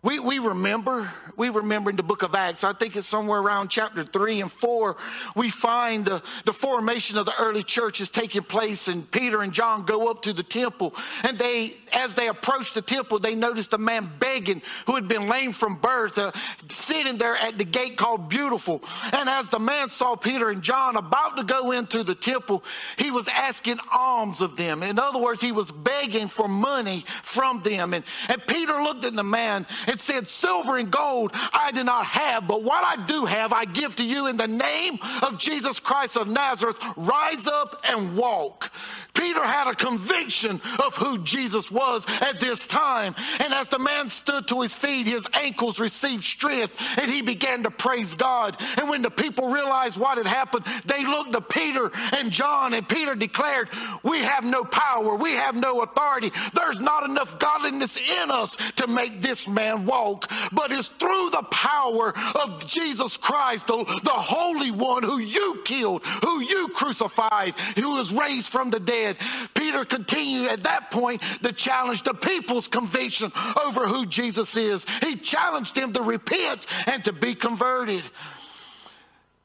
We, 0.00 0.20
we 0.20 0.38
remember, 0.38 1.10
we 1.36 1.48
remember 1.48 1.90
in 1.90 1.96
the 1.96 2.04
book 2.04 2.22
of 2.22 2.32
Acts, 2.36 2.62
I 2.62 2.72
think 2.72 2.94
it's 2.94 3.08
somewhere 3.08 3.40
around 3.40 3.66
chapter 3.66 4.04
three 4.04 4.40
and 4.40 4.50
four, 4.50 4.96
we 5.34 5.50
find 5.50 6.04
the, 6.04 6.22
the 6.44 6.52
formation 6.52 7.18
of 7.18 7.26
the 7.26 7.34
early 7.40 7.64
church 7.64 8.00
is 8.00 8.08
taking 8.08 8.42
place 8.42 8.86
and 8.86 9.10
Peter 9.10 9.42
and 9.42 9.52
John 9.52 9.84
go 9.84 10.06
up 10.08 10.22
to 10.22 10.32
the 10.32 10.44
temple 10.44 10.94
and 11.24 11.36
they, 11.36 11.72
as 11.96 12.14
they 12.14 12.28
approach 12.28 12.74
the 12.74 12.82
temple, 12.82 13.18
they 13.18 13.34
noticed 13.34 13.72
a 13.72 13.78
man 13.78 14.08
begging 14.20 14.62
who 14.86 14.94
had 14.94 15.08
been 15.08 15.28
lame 15.28 15.52
from 15.52 15.74
birth, 15.74 16.16
uh, 16.16 16.30
sitting 16.68 17.16
there 17.16 17.36
at 17.36 17.58
the 17.58 17.64
gate 17.64 17.96
called 17.96 18.28
Beautiful. 18.28 18.84
And 19.12 19.28
as 19.28 19.48
the 19.48 19.58
man 19.58 19.88
saw 19.88 20.14
Peter 20.14 20.50
and 20.50 20.62
John 20.62 20.94
about 20.94 21.36
to 21.38 21.42
go 21.42 21.72
into 21.72 22.04
the 22.04 22.14
temple, 22.14 22.62
he 22.98 23.10
was 23.10 23.26
asking 23.26 23.80
alms 23.90 24.42
of 24.42 24.56
them. 24.56 24.84
In 24.84 25.00
other 25.00 25.18
words, 25.18 25.40
he 25.40 25.50
was 25.50 25.72
begging 25.72 26.28
for 26.28 26.46
money 26.46 27.04
from 27.24 27.62
them. 27.62 27.94
And, 27.94 28.04
and 28.28 28.46
Peter 28.46 28.74
looked 28.80 29.04
at 29.04 29.16
the 29.16 29.24
man 29.24 29.66
and 29.88 29.98
said, 29.98 30.28
Silver 30.28 30.76
and 30.76 30.90
gold 30.90 31.32
I 31.34 31.72
do 31.72 31.82
not 31.82 32.06
have, 32.06 32.46
but 32.46 32.62
what 32.62 32.84
I 32.84 33.04
do 33.06 33.24
have 33.24 33.52
I 33.52 33.64
give 33.64 33.96
to 33.96 34.04
you 34.04 34.26
in 34.26 34.36
the 34.36 34.46
name 34.46 34.98
of 35.22 35.38
Jesus 35.38 35.80
Christ 35.80 36.16
of 36.16 36.28
Nazareth. 36.28 36.78
Rise 36.96 37.46
up 37.46 37.82
and 37.88 38.16
walk. 38.16 38.70
Peter 39.18 39.44
had 39.44 39.66
a 39.66 39.74
conviction 39.74 40.60
of 40.84 40.94
who 40.94 41.18
Jesus 41.18 41.70
was 41.70 42.06
at 42.20 42.38
this 42.38 42.68
time. 42.68 43.16
And 43.40 43.52
as 43.52 43.68
the 43.68 43.80
man 43.80 44.08
stood 44.08 44.46
to 44.48 44.60
his 44.60 44.76
feet, 44.76 45.08
his 45.08 45.26
ankles 45.34 45.80
received 45.80 46.22
strength 46.22 46.80
and 46.98 47.10
he 47.10 47.22
began 47.22 47.64
to 47.64 47.70
praise 47.70 48.14
God. 48.14 48.56
And 48.76 48.88
when 48.88 49.02
the 49.02 49.10
people 49.10 49.48
realized 49.50 49.98
what 49.98 50.18
had 50.18 50.26
happened, 50.26 50.64
they 50.84 51.04
looked 51.04 51.32
to 51.32 51.40
Peter 51.40 51.90
and 52.16 52.30
John, 52.30 52.74
and 52.74 52.88
Peter 52.88 53.14
declared, 53.14 53.68
We 54.04 54.18
have 54.18 54.44
no 54.44 54.64
power, 54.64 55.16
we 55.16 55.32
have 55.32 55.56
no 55.56 55.82
authority. 55.82 56.30
There's 56.54 56.80
not 56.80 57.08
enough 57.08 57.38
godliness 57.38 57.96
in 57.96 58.30
us 58.30 58.56
to 58.76 58.86
make 58.86 59.20
this 59.20 59.48
man 59.48 59.77
walk, 59.86 60.30
but 60.52 60.70
it's 60.70 60.88
through 60.88 61.30
the 61.30 61.46
power 61.50 62.12
of 62.34 62.66
Jesus 62.66 63.16
Christ, 63.16 63.66
the, 63.66 63.76
the 63.76 64.10
Holy 64.10 64.70
One 64.70 65.02
who 65.02 65.18
you 65.18 65.60
killed, 65.64 66.04
who 66.04 66.40
you 66.40 66.68
crucified, 66.68 67.58
who 67.76 67.94
was 67.94 68.12
raised 68.12 68.52
from 68.52 68.70
the 68.70 68.80
dead. 68.80 69.16
Peter 69.54 69.84
continued 69.84 70.50
at 70.50 70.62
that 70.64 70.90
point 70.90 71.22
to 71.42 71.52
challenge 71.52 72.02
the 72.02 72.14
people's 72.14 72.68
conviction 72.68 73.32
over 73.64 73.86
who 73.86 74.06
Jesus 74.06 74.56
is. 74.56 74.84
He 75.02 75.16
challenged 75.16 75.74
them 75.74 75.92
to 75.92 76.02
repent 76.02 76.66
and 76.86 77.04
to 77.04 77.12
be 77.12 77.34
converted. 77.34 78.02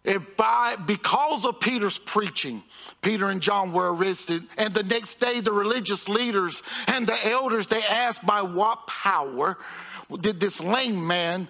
And 0.05 0.25
by 0.35 0.75
because 0.85 1.45
of 1.45 1.61
Peter's 1.61 1.97
preaching, 1.97 2.61
Peter 3.01 3.29
and 3.29 3.41
John 3.41 3.71
were 3.71 3.93
arrested. 3.93 4.43
And 4.57 4.73
the 4.73 4.83
next 4.83 5.21
day, 5.21 5.39
the 5.39 5.53
religious 5.53 6.09
leaders 6.09 6.61
and 6.87 7.07
the 7.07 7.27
elders 7.27 7.67
they 7.67 7.83
asked, 7.83 8.25
by 8.25 8.41
what 8.41 8.85
power 8.87 9.57
did 10.22 10.39
this 10.39 10.62
lame 10.62 11.05
man 11.05 11.48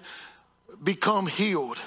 become 0.82 1.26
healed? 1.26 1.78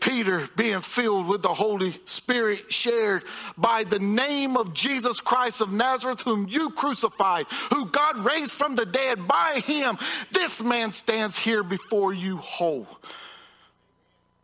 Peter, 0.00 0.46
being 0.56 0.82
filled 0.82 1.26
with 1.26 1.40
the 1.40 1.54
Holy 1.54 1.94
Spirit, 2.04 2.70
shared 2.70 3.24
by 3.56 3.82
the 3.84 3.98
name 3.98 4.58
of 4.58 4.74
Jesus 4.74 5.22
Christ 5.22 5.62
of 5.62 5.72
Nazareth, 5.72 6.20
whom 6.20 6.46
you 6.48 6.70
crucified, 6.70 7.46
who 7.70 7.86
God 7.86 8.18
raised 8.18 8.52
from 8.52 8.76
the 8.76 8.84
dead. 8.84 9.26
By 9.26 9.62
him, 9.64 9.96
this 10.32 10.62
man 10.62 10.92
stands 10.92 11.38
here 11.38 11.62
before 11.62 12.12
you 12.12 12.36
whole. 12.36 12.86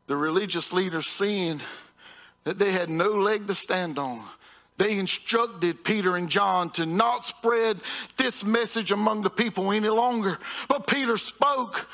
The 0.07 0.16
religious 0.16 0.73
leaders, 0.73 1.07
seeing 1.07 1.61
that 2.45 2.59
they 2.59 2.73
had 2.73 2.88
no 2.88 3.11
leg 3.11 3.47
to 3.49 3.55
stand 3.55 3.99
on, 3.99 4.23
they 4.78 4.99
instructed 4.99 5.85
Peter 5.85 6.16
and 6.16 6.28
John 6.28 6.71
to 6.71 6.87
not 6.87 7.25
spread 7.25 7.80
this 8.16 8.45
message 8.45 8.92
among 8.92 9.23
the 9.23 9.30
people 9.30 9.73
any 9.73 9.88
longer. 9.88 10.38
But 10.68 10.87
Peter 10.87 11.16
spoke, 11.16 11.88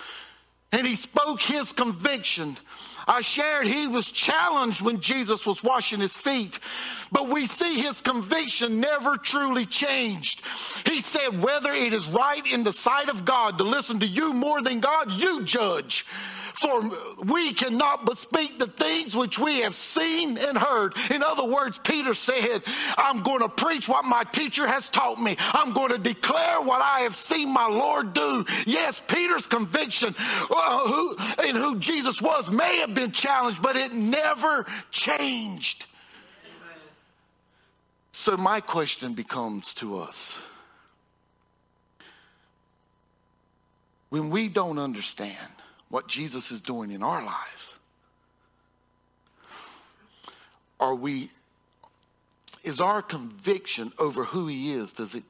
and 0.73 0.87
he 0.87 0.97
spoke 0.97 1.41
his 1.41 1.73
conviction. 1.73 2.57
I 3.07 3.21
shared 3.21 3.67
he 3.67 3.89
was 3.89 4.11
challenged 4.11 4.81
when 4.81 5.01
Jesus 5.01 5.47
was 5.47 5.63
washing 5.63 6.01
his 6.01 6.17
feet, 6.17 6.59
but 7.11 7.29
we 7.29 7.47
see 7.47 7.81
his 7.81 8.01
conviction 8.01 8.81
never 8.81 9.17
truly 9.17 9.67
changed. 9.67 10.43
He 10.87 11.01
said, 11.01 11.43
Whether 11.43 11.73
it 11.73 11.93
is 11.93 12.09
right 12.09 12.47
in 12.47 12.65
the 12.65 12.73
sight 12.73 13.09
of 13.09 13.25
God 13.25 13.59
to 13.59 13.65
listen 13.65 14.01
to 14.01 14.07
you 14.07 14.33
more 14.33 14.63
than 14.63 14.81
God, 14.81 15.11
you 15.11 15.43
judge. 15.43 16.07
For 16.55 16.91
we 17.25 17.53
cannot 17.53 18.05
but 18.05 18.19
speak 18.19 18.59
the 18.59 18.67
things 18.67 19.17
which 19.17 19.39
we 19.39 19.61
have 19.61 19.75
seen 19.75 20.39
and 20.39 20.57
heard. 20.57 20.95
In 21.11 21.23
other 21.23 21.45
words, 21.45 21.79
Peter 21.79 22.15
said, 22.15 22.63
I'm 22.97 23.23
going 23.23 23.41
to 23.41 23.49
preach 23.49 23.89
what 23.89 24.05
my 24.05 24.25
teacher 24.25 24.67
has 24.67 24.91
taught 24.91 25.21
me. 25.21 25.37
I'm 25.39 25.73
going 25.73 25.91
to 25.93 25.99
declare 25.99 26.61
what 26.61 26.83
I 26.83 27.01
have 27.01 27.17
seen 27.17 27.53
my 27.53 27.67
Lord 27.67 28.13
do. 28.13 28.45
Yes, 28.67 29.03
Peter's 29.07 29.47
conviction 29.47 30.15
uh, 30.19 30.79
who, 30.87 31.17
in 31.49 31.57
who 31.57 31.79
Jesus 31.79 32.21
was 32.21 32.51
may 32.51 32.79
have 32.79 32.95
been 32.95 33.13
challenged, 33.13 33.63
but 33.63 33.77
it 33.77 33.93
never 33.93 34.67
changed. 34.91 35.87
So, 38.13 38.37
my 38.37 38.61
question 38.61 39.15
becomes 39.15 39.75
to 39.75 39.99
us 39.99 40.39
when 44.11 44.29
we 44.29 44.49
don't 44.49 44.79
understand 44.79 45.39
what 45.93 46.09
Jesus 46.09 46.51
is 46.51 46.63
doing 46.63 46.91
in 46.91 47.03
our 47.03 47.23
lives? 47.23 47.75
Are 50.81 50.95
we 50.95 51.29
is 52.65 52.81
our 52.81 53.03
conviction 53.03 53.93
over 53.99 54.25
who 54.25 54.47
he 54.47 54.73
is 54.73 54.95
does 54.95 55.15
it 55.15 55.25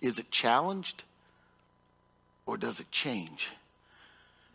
is 0.00 0.18
it 0.18 0.30
challenged 0.30 1.04
or 2.46 2.56
does 2.56 2.80
it 2.80 2.90
change? 2.90 3.50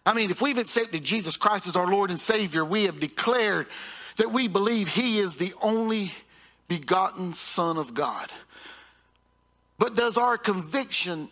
I 0.03 0.13
mean, 0.13 0.31
if 0.31 0.41
we've 0.41 0.57
accepted 0.57 1.03
Jesus 1.03 1.37
Christ 1.37 1.67
as 1.67 1.75
our 1.75 1.87
Lord 1.87 2.09
and 2.09 2.19
Savior, 2.19 2.65
we 2.65 2.85
have 2.85 2.99
declared 2.99 3.67
that 4.17 4.31
we 4.31 4.47
believe 4.47 4.87
he 4.87 5.19
is 5.19 5.37
the 5.37 5.53
only 5.61 6.11
begotten 6.67 7.33
Son 7.33 7.77
of 7.77 7.93
God. 7.93 8.31
But 9.77 9.93
does 9.93 10.17
our 10.17 10.39
conviction 10.39 11.29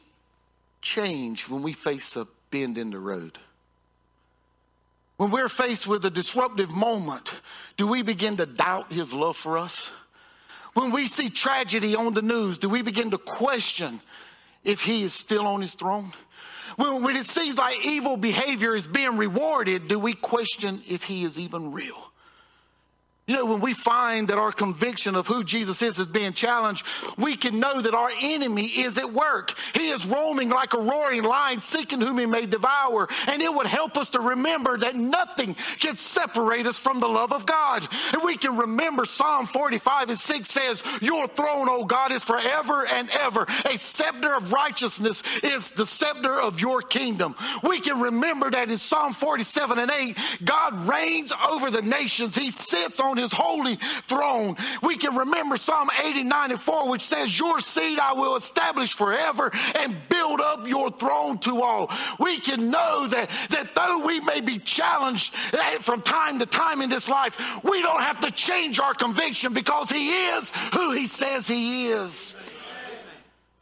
change 0.81 1.49
when 1.49 1.63
we 1.63 1.73
face 1.73 2.15
a 2.15 2.27
bend 2.51 2.77
in 2.77 2.91
the 2.91 2.99
road? 2.99 3.39
When 5.17 5.31
we're 5.31 5.49
faced 5.49 5.87
with 5.87 6.05
a 6.05 6.09
disruptive 6.09 6.71
moment, 6.71 7.31
do 7.77 7.87
we 7.87 8.01
begin 8.01 8.37
to 8.37 8.45
doubt 8.45 8.91
his 8.91 9.13
love 9.13 9.37
for 9.37 9.57
us? 9.57 9.91
When 10.73 10.91
we 10.91 11.07
see 11.07 11.29
tragedy 11.29 11.95
on 11.95 12.13
the 12.13 12.21
news, 12.21 12.57
do 12.57 12.67
we 12.67 12.81
begin 12.81 13.11
to 13.11 13.17
question 13.17 14.01
if 14.63 14.81
he 14.81 15.03
is 15.03 15.13
still 15.13 15.45
on 15.45 15.61
his 15.61 15.75
throne? 15.75 16.13
When, 16.77 17.03
when 17.03 17.15
it 17.15 17.27
seems 17.27 17.57
like 17.57 17.85
evil 17.85 18.17
behavior 18.17 18.75
is 18.75 18.87
being 18.87 19.17
rewarded, 19.17 19.87
do 19.87 19.99
we 19.99 20.13
question 20.13 20.81
if 20.87 21.03
he 21.03 21.23
is 21.23 21.37
even 21.37 21.71
real? 21.71 22.11
You 23.25 23.35
know, 23.35 23.45
when 23.45 23.61
we 23.61 23.73
find 23.73 24.27
that 24.27 24.37
our 24.37 24.51
conviction 24.51 25.15
of 25.15 25.27
who 25.27 25.45
Jesus 25.45 25.81
is 25.81 25.97
is 25.97 26.07
being 26.07 26.33
challenged, 26.33 26.85
we 27.17 27.37
can 27.37 27.57
know 27.57 27.79
that 27.79 27.93
our 27.93 28.11
enemy 28.21 28.65
is 28.65 28.97
at 28.97 29.13
work. 29.13 29.57
He 29.73 29.87
is 29.87 30.05
roaming 30.05 30.49
like 30.49 30.73
a 30.73 30.81
roaring 30.81 31.23
lion, 31.23 31.61
seeking 31.61 32.01
whom 32.01 32.17
he 32.19 32.25
may 32.25 32.45
devour. 32.45 33.07
And 33.27 33.41
it 33.41 33.53
would 33.53 33.65
help 33.65 33.95
us 33.95 34.09
to 34.09 34.19
remember 34.19 34.77
that 34.77 34.97
nothing 34.97 35.55
can 35.79 35.95
separate 35.95 36.67
us 36.67 36.77
from 36.77 36.99
the 36.99 37.07
love 37.07 37.31
of 37.31 37.45
God. 37.45 37.87
And 38.11 38.23
we 38.25 38.35
can 38.35 38.57
remember 38.57 39.05
Psalm 39.05 39.45
45 39.45 40.09
and 40.09 40.19
6 40.19 40.49
says, 40.49 40.83
Your 41.01 41.25
throne, 41.29 41.69
O 41.69 41.85
God, 41.85 42.11
is 42.11 42.25
forever 42.25 42.85
and 42.85 43.09
ever. 43.09 43.47
A 43.71 43.77
scepter 43.77 44.35
of 44.35 44.51
righteousness 44.51 45.23
is 45.41 45.71
the 45.71 45.85
scepter 45.85 46.41
of 46.41 46.59
your 46.59 46.81
kingdom. 46.81 47.37
We 47.63 47.79
can 47.79 48.01
remember 48.01 48.51
that 48.51 48.69
in 48.69 48.77
Psalm 48.77 49.13
47 49.13 49.79
and 49.79 49.91
8, 49.91 50.17
God 50.43 50.73
reigns 50.89 51.31
over 51.49 51.71
the 51.71 51.81
nations. 51.81 52.35
He 52.35 52.51
sits 52.51 52.99
on 52.99 53.12
on 53.13 53.17
his 53.17 53.31
holy 53.31 53.75
throne. 54.07 54.55
We 54.81 54.97
can 54.97 55.15
remember 55.15 55.55
Psalm 55.55 55.89
89 56.03 56.51
and 56.51 56.59
4, 56.59 56.89
which 56.89 57.03
says, 57.03 57.37
Your 57.37 57.59
seed 57.59 57.99
I 57.99 58.13
will 58.13 58.35
establish 58.35 58.95
forever 58.95 59.51
and 59.75 59.95
build 60.09 60.41
up 60.41 60.67
your 60.67 60.89
throne 60.89 61.37
to 61.39 61.61
all. 61.61 61.91
We 62.19 62.39
can 62.39 62.71
know 62.71 63.07
that, 63.07 63.29
that 63.49 63.75
though 63.75 64.05
we 64.05 64.19
may 64.21 64.41
be 64.41 64.57
challenged 64.57 65.35
eh, 65.53 65.77
from 65.79 66.01
time 66.01 66.39
to 66.39 66.47
time 66.47 66.81
in 66.81 66.89
this 66.89 67.07
life, 67.07 67.63
we 67.63 67.83
don't 67.83 68.01
have 68.01 68.19
to 68.21 68.31
change 68.31 68.79
our 68.79 68.95
conviction 68.95 69.53
because 69.53 69.91
he 69.91 70.11
is 70.11 70.51
who 70.73 70.91
he 70.91 71.05
says 71.05 71.47
he 71.47 71.87
is. 71.87 72.35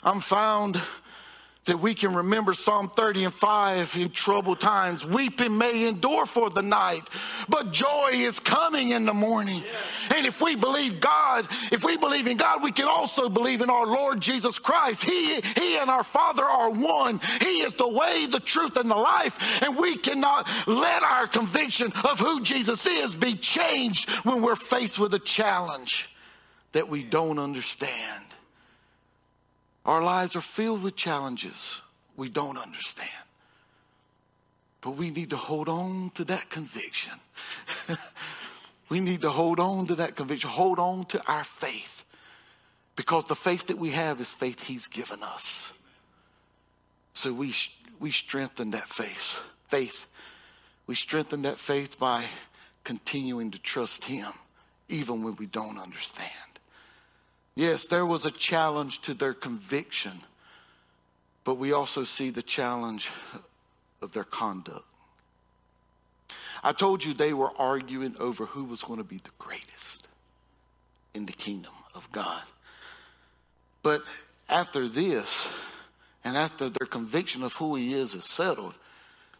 I'm 0.01 0.21
found 0.21 0.81
that 1.65 1.79
we 1.79 1.93
can 1.93 2.15
remember 2.15 2.53
Psalm 2.55 2.89
30 2.89 3.25
and 3.25 3.33
5 3.33 3.95
in 3.95 4.09
troubled 4.09 4.59
times. 4.59 5.05
Weeping 5.05 5.55
may 5.55 5.87
endure 5.87 6.25
for 6.25 6.49
the 6.49 6.63
night, 6.63 7.07
but 7.49 7.71
joy 7.71 8.09
is 8.13 8.39
coming 8.39 8.89
in 8.89 9.05
the 9.05 9.13
morning. 9.13 9.63
And 10.15 10.25
if 10.25 10.41
we 10.41 10.55
believe 10.55 10.99
God, 10.99 11.45
if 11.71 11.83
we 11.83 11.97
believe 11.97 12.25
in 12.25 12.37
God, 12.37 12.63
we 12.63 12.71
can 12.71 12.87
also 12.87 13.29
believe 13.29 13.61
in 13.61 13.69
our 13.69 13.85
Lord 13.85 14.21
Jesus 14.21 14.57
Christ. 14.57 15.03
He, 15.03 15.35
he 15.35 15.77
and 15.77 15.89
our 15.89 16.03
Father 16.03 16.43
are 16.43 16.71
one. 16.71 17.19
He 17.41 17.61
is 17.61 17.75
the 17.75 17.87
way, 17.87 18.25
the 18.25 18.39
truth, 18.39 18.75
and 18.77 18.89
the 18.89 18.95
life. 18.95 19.61
And 19.61 19.77
we 19.77 19.97
cannot 19.97 20.49
let 20.65 21.03
our 21.03 21.27
conviction 21.27 21.93
of 22.09 22.19
who 22.19 22.41
Jesus 22.41 22.87
is 22.87 23.15
be 23.15 23.35
changed 23.35 24.09
when 24.25 24.41
we're 24.41 24.55
faced 24.55 24.97
with 24.97 25.13
a 25.13 25.19
challenge 25.19 26.09
that 26.71 26.89
we 26.89 27.03
don't 27.03 27.37
understand. 27.37 28.30
Our 29.85 30.03
lives 30.03 30.35
are 30.35 30.41
filled 30.41 30.83
with 30.83 30.95
challenges 30.95 31.81
we 32.15 32.29
don't 32.29 32.57
understand. 32.57 33.09
But 34.81 34.91
we 34.91 35.09
need 35.09 35.29
to 35.31 35.37
hold 35.37 35.69
on 35.69 36.11
to 36.15 36.23
that 36.25 36.49
conviction. 36.49 37.13
we 38.89 38.99
need 38.99 39.21
to 39.21 39.29
hold 39.29 39.59
on 39.59 39.87
to 39.87 39.95
that 39.95 40.15
conviction, 40.15 40.49
hold 40.49 40.79
on 40.79 41.05
to 41.05 41.21
our 41.27 41.43
faith. 41.43 42.03
Because 42.95 43.25
the 43.25 43.35
faith 43.35 43.67
that 43.67 43.77
we 43.77 43.91
have 43.91 44.19
is 44.19 44.33
faith 44.33 44.63
He's 44.63 44.87
given 44.87 45.23
us. 45.23 45.71
So 47.13 47.33
we, 47.33 47.53
we 47.99 48.11
strengthen 48.11 48.71
that 48.71 48.87
faith. 48.87 49.41
Faith. 49.67 50.05
We 50.87 50.95
strengthen 50.95 51.43
that 51.43 51.57
faith 51.57 51.99
by 51.99 52.25
continuing 52.83 53.51
to 53.51 53.59
trust 53.59 54.05
Him, 54.05 54.31
even 54.89 55.23
when 55.23 55.35
we 55.37 55.45
don't 55.45 55.79
understand. 55.79 56.27
Yes, 57.61 57.85
there 57.85 58.07
was 58.07 58.25
a 58.25 58.31
challenge 58.31 59.01
to 59.01 59.13
their 59.13 59.35
conviction, 59.35 60.23
but 61.43 61.59
we 61.59 61.73
also 61.73 62.03
see 62.03 62.31
the 62.31 62.41
challenge 62.41 63.11
of 64.01 64.13
their 64.13 64.23
conduct. 64.23 64.83
I 66.63 66.71
told 66.71 67.05
you 67.05 67.13
they 67.13 67.33
were 67.33 67.51
arguing 67.59 68.15
over 68.19 68.47
who 68.47 68.63
was 68.63 68.81
going 68.81 68.97
to 68.97 69.03
be 69.03 69.17
the 69.17 69.29
greatest 69.37 70.07
in 71.13 71.27
the 71.27 71.33
kingdom 71.33 71.73
of 71.93 72.11
God. 72.11 72.41
But 73.83 74.01
after 74.49 74.87
this, 74.87 75.47
and 76.23 76.35
after 76.35 76.67
their 76.67 76.87
conviction 76.87 77.43
of 77.43 77.53
who 77.53 77.75
he 77.75 77.93
is 77.93 78.15
is 78.15 78.25
settled, 78.25 78.75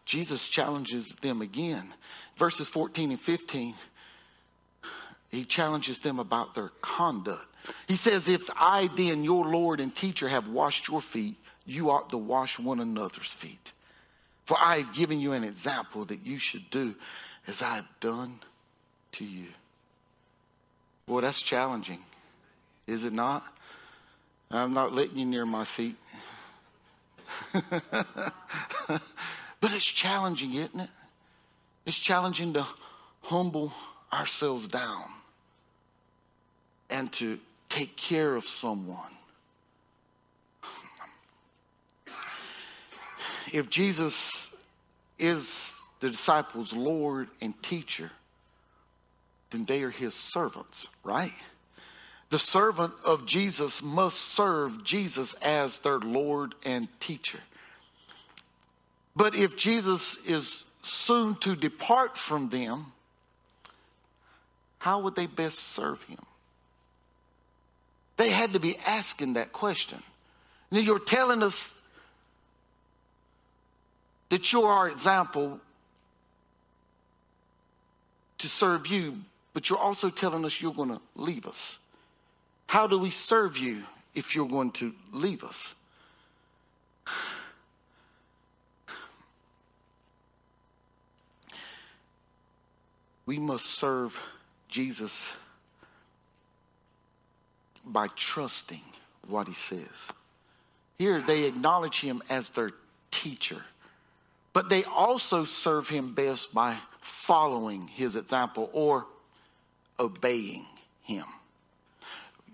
Jesus 0.04 0.46
challenges 0.46 1.16
them 1.22 1.42
again. 1.42 1.92
Verses 2.36 2.68
14 2.68 3.10
and 3.10 3.20
15, 3.20 3.74
he 5.32 5.44
challenges 5.46 5.98
them 6.00 6.18
about 6.18 6.54
their 6.54 6.68
conduct. 6.82 7.46
He 7.88 7.96
says, 7.96 8.28
If 8.28 8.50
I 8.54 8.90
then, 8.94 9.24
your 9.24 9.46
Lord 9.46 9.80
and 9.80 9.94
teacher, 9.96 10.28
have 10.28 10.46
washed 10.46 10.88
your 10.88 11.00
feet, 11.00 11.36
you 11.64 11.90
ought 11.90 12.10
to 12.10 12.18
wash 12.18 12.58
one 12.58 12.80
another's 12.80 13.32
feet. 13.32 13.72
For 14.44 14.58
I 14.60 14.78
have 14.78 14.92
given 14.92 15.20
you 15.20 15.32
an 15.32 15.42
example 15.42 16.04
that 16.04 16.26
you 16.26 16.36
should 16.36 16.68
do 16.70 16.94
as 17.46 17.62
I 17.62 17.76
have 17.76 17.88
done 18.00 18.40
to 19.12 19.24
you. 19.24 19.46
Boy, 21.06 21.22
that's 21.22 21.40
challenging, 21.40 22.00
is 22.86 23.06
it 23.06 23.12
not? 23.14 23.42
I'm 24.50 24.74
not 24.74 24.92
letting 24.92 25.16
you 25.16 25.24
near 25.24 25.46
my 25.46 25.64
feet. 25.64 25.96
but 27.70 28.02
it's 29.62 29.84
challenging, 29.86 30.52
isn't 30.54 30.78
it? 30.78 30.90
It's 31.86 31.98
challenging 31.98 32.52
to 32.52 32.66
humble 33.22 33.72
ourselves 34.12 34.68
down 34.68 35.06
and 36.92 37.10
to 37.14 37.40
take 37.68 37.96
care 37.96 38.36
of 38.36 38.44
someone. 38.44 39.10
If 43.52 43.68
Jesus 43.70 44.50
is 45.18 45.74
the 46.00 46.10
disciples' 46.10 46.72
Lord 46.72 47.28
and 47.40 47.60
teacher, 47.62 48.10
then 49.50 49.64
they 49.64 49.82
are 49.82 49.90
his 49.90 50.14
servants, 50.14 50.88
right? 51.02 51.32
The 52.30 52.38
servant 52.38 52.94
of 53.06 53.26
Jesus 53.26 53.82
must 53.82 54.18
serve 54.18 54.84
Jesus 54.84 55.34
as 55.34 55.80
their 55.80 55.98
Lord 55.98 56.54
and 56.64 56.88
teacher. 57.00 57.40
But 59.14 59.34
if 59.34 59.56
Jesus 59.56 60.16
is 60.24 60.64
soon 60.82 61.34
to 61.36 61.54
depart 61.54 62.16
from 62.16 62.48
them, 62.48 62.86
how 64.78 65.00
would 65.00 65.14
they 65.14 65.26
best 65.26 65.58
serve 65.58 66.02
him? 66.04 66.18
They 68.16 68.30
had 68.30 68.52
to 68.52 68.60
be 68.60 68.76
asking 68.86 69.34
that 69.34 69.52
question. 69.52 70.02
Now 70.70 70.80
you're 70.80 70.98
telling 70.98 71.42
us 71.42 71.72
that 74.28 74.52
you're 74.52 74.68
our 74.68 74.88
example 74.88 75.60
to 78.38 78.48
serve 78.48 78.86
you, 78.86 79.18
but 79.54 79.68
you're 79.68 79.78
also 79.78 80.10
telling 80.10 80.44
us 80.44 80.60
you're 80.60 80.72
going 80.72 80.88
to 80.88 81.00
leave 81.14 81.46
us. 81.46 81.78
How 82.66 82.86
do 82.86 82.98
we 82.98 83.10
serve 83.10 83.58
you 83.58 83.84
if 84.14 84.34
you're 84.34 84.48
going 84.48 84.70
to 84.72 84.94
leave 85.12 85.44
us? 85.44 85.74
We 93.24 93.38
must 93.38 93.66
serve 93.66 94.20
Jesus 94.68 95.32
by 97.84 98.08
trusting 98.16 98.82
what 99.26 99.48
he 99.48 99.54
says. 99.54 100.08
Here 100.98 101.20
they 101.20 101.44
acknowledge 101.44 102.00
him 102.00 102.22
as 102.30 102.50
their 102.50 102.70
teacher, 103.10 103.64
but 104.52 104.68
they 104.68 104.84
also 104.84 105.44
serve 105.44 105.88
him 105.88 106.14
best 106.14 106.54
by 106.54 106.76
following 107.00 107.88
his 107.88 108.16
example 108.16 108.70
or 108.72 109.06
obeying 109.98 110.64
him 111.02 111.24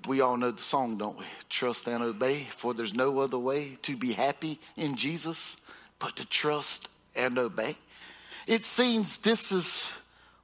we 0.06 0.20
all 0.20 0.36
know 0.36 0.50
the 0.50 0.62
song, 0.62 0.96
don't 0.96 1.18
we? 1.18 1.24
Trust 1.48 1.86
and 1.86 2.02
obey, 2.02 2.46
for 2.50 2.74
there's 2.74 2.94
no 2.94 3.18
other 3.18 3.38
way 3.38 3.78
to 3.82 3.96
be 3.96 4.12
happy 4.12 4.58
in 4.76 4.96
Jesus 4.96 5.56
but 5.98 6.16
to 6.16 6.26
trust 6.26 6.88
and 7.16 7.38
obey. 7.38 7.76
It 8.46 8.64
seems 8.64 9.18
this 9.18 9.50
is 9.50 9.88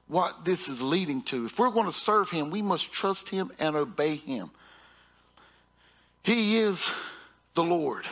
what 0.07 0.45
this 0.45 0.67
is 0.67 0.81
leading 0.81 1.21
to. 1.23 1.45
If 1.45 1.57
we're 1.57 1.71
going 1.71 1.87
to 1.87 1.91
serve 1.91 2.29
Him, 2.29 2.51
we 2.51 2.61
must 2.61 2.91
trust 2.91 3.29
Him 3.29 3.51
and 3.59 3.75
obey 3.75 4.15
Him. 4.15 4.51
He 6.25 6.57
is 6.57 6.91
the 7.53 7.63
Lord. 7.63 8.05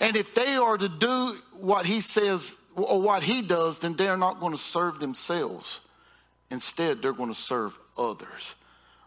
And 0.00 0.16
if 0.16 0.34
they 0.34 0.56
are 0.56 0.76
to 0.76 0.88
do 0.88 1.32
what 1.60 1.86
He 1.86 2.00
says 2.00 2.56
or 2.74 3.00
what 3.00 3.22
He 3.22 3.40
does, 3.40 3.78
then 3.78 3.94
they're 3.94 4.16
not 4.16 4.40
going 4.40 4.52
to 4.52 4.58
serve 4.58 4.98
themselves. 4.98 5.78
Instead, 6.50 7.00
they're 7.00 7.12
going 7.12 7.28
to 7.30 7.34
serve 7.34 7.78
others. 7.96 8.56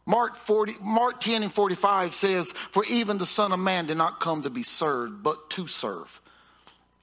Mark, 0.05 0.37
40, 0.37 0.75
Mark 0.81 1.19
10 1.19 1.43
and 1.43 1.53
45 1.53 2.13
says, 2.13 2.51
For 2.53 2.85
even 2.85 3.17
the 3.17 3.25
Son 3.25 3.51
of 3.51 3.59
Man 3.59 3.87
did 3.87 3.97
not 3.97 4.21
come 4.21 4.43
to 4.43 4.49
be 4.49 4.63
served, 4.63 5.21
but 5.21 5.49
to 5.51 5.67
serve, 5.67 6.21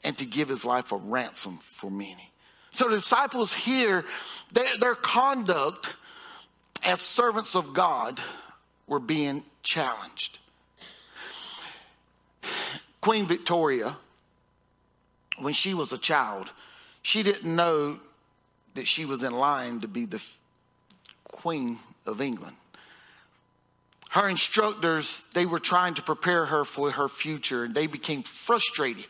and 0.05 0.17
to 0.19 0.25
give 0.25 0.49
his 0.49 0.65
life 0.65 0.91
a 0.91 0.97
ransom 0.97 1.59
for 1.59 1.91
many. 1.91 2.33
So 2.71 2.89
the 2.89 2.97
disciples 2.97 3.53
here, 3.53 4.07
their, 4.53 4.79
their 4.79 4.95
conduct 4.95 5.95
as 6.83 7.03
servants 7.03 7.55
of 7.55 7.75
God 7.75 8.19
were 8.87 9.01
being 9.01 9.45
challenged. 9.63 10.39
Queen 13.03 13.27
Victoria, 13.27 13.99
when 15.39 15.53
she 15.53 15.75
was 15.75 15.93
a 15.93 15.99
child, 15.99 16.51
she 17.03 17.23
didn't 17.23 17.55
know 17.55 17.99
that 18.75 18.87
she 18.87 19.05
was 19.05 19.23
in 19.23 19.33
line 19.33 19.81
to 19.81 19.89
be 19.89 20.07
the 20.07 20.23
Queen 21.25 21.79
of 22.07 22.23
England 22.23 22.57
her 24.13 24.29
instructors, 24.29 25.25
they 25.33 25.47
were 25.47 25.59
trying 25.59 25.95
to 25.95 26.03
prepare 26.03 26.45
her 26.45 26.67
for 26.67 26.91
her 26.91 27.09
future, 27.09 27.65
and 27.65 27.75
they 27.75 27.87
became 27.87 28.23
frustrated 28.23 29.07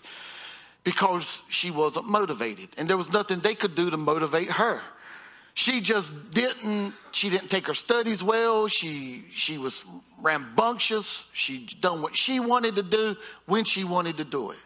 because 0.84 1.42
she 1.48 1.72
wasn't 1.72 2.06
motivated. 2.06 2.68
And 2.78 2.88
there 2.88 2.96
was 2.96 3.12
nothing 3.12 3.40
they 3.40 3.56
could 3.56 3.74
do 3.74 3.90
to 3.90 3.96
motivate 3.96 4.52
her. 4.52 4.80
She 5.54 5.80
just 5.80 6.12
didn't, 6.30 6.94
she 7.12 7.28
didn't 7.28 7.48
take 7.48 7.66
her 7.66 7.74
studies 7.74 8.24
well. 8.24 8.68
She, 8.68 9.24
she 9.32 9.58
was 9.58 9.84
rambunctious. 10.20 11.24
She 11.32 11.66
done 11.80 12.00
what 12.00 12.16
she 12.16 12.40
wanted 12.40 12.76
to 12.76 12.82
do 12.82 13.16
when 13.46 13.64
she 13.64 13.84
wanted 13.84 14.16
to 14.16 14.24
do 14.24 14.50
it. 14.50 14.58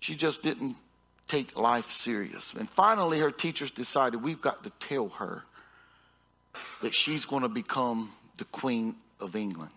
She 0.00 0.14
just 0.14 0.42
didn't 0.42 0.76
take 1.28 1.56
life 1.56 1.90
serious. 1.90 2.54
And 2.54 2.68
finally, 2.68 3.20
her 3.20 3.30
teachers 3.30 3.70
decided 3.70 4.22
we've 4.22 4.40
got 4.40 4.64
to 4.64 4.70
tell 4.78 5.08
her 5.08 5.44
that 6.82 6.94
she's 6.94 7.24
going 7.24 7.42
to 7.42 7.48
become 7.48 8.12
the 8.36 8.44
Queen 8.46 8.96
of 9.20 9.36
England. 9.36 9.70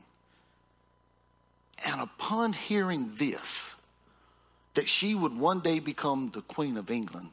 And 1.86 2.02
upon 2.02 2.54
hearing 2.54 3.12
this, 3.18 3.74
that 4.74 4.88
she 4.88 5.16
would 5.16 5.38
one 5.38 5.60
day 5.60 5.80
become 5.80 6.32
the 6.34 6.42
Queen 6.42 6.78
of 6.78 6.92
England, 6.92 7.30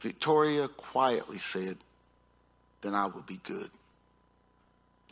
Victoria 0.00 0.68
quietly 0.68 1.38
said, 1.38 1.78
Then 2.82 2.94
I 2.94 3.06
will 3.06 3.22
be 3.22 3.40
good. 3.42 3.70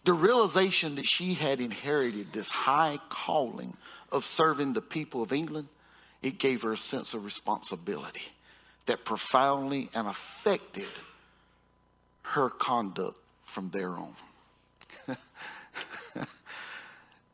The 0.05 0.12
realization 0.12 0.97
that 0.97 1.07
she 1.07 1.35
had 1.35 1.61
inherited 1.61 2.33
this 2.33 2.51
high 2.51 2.99
calling 3.09 3.77
of 4.12 4.25
serving 4.25 4.75
the 4.75 4.83
people 4.83 5.23
of 5.23 5.33
England, 5.33 5.68
it 6.23 6.38
gave 6.38 6.62
her 6.62 6.73
a 6.73 6.77
sense 6.77 7.14
of 7.14 7.25
responsibility 7.25 8.23
that 8.87 9.05
profoundly 9.05 9.88
and 9.94 10.07
affected 10.07 10.88
her 12.23 12.51
conduct 12.51 13.18
from 13.44 13.70
there 13.70 13.90
on. 13.90 14.14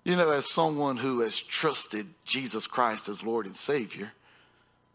you 0.05 0.15
know, 0.15 0.31
as 0.31 0.53
someone 0.53 0.97
who 0.97 1.21
has 1.21 1.41
trusted 1.41 2.07
Jesus 2.25 2.67
Christ 2.67 3.09
as 3.09 3.23
Lord 3.23 3.47
and 3.47 3.57
Savior, 3.57 4.13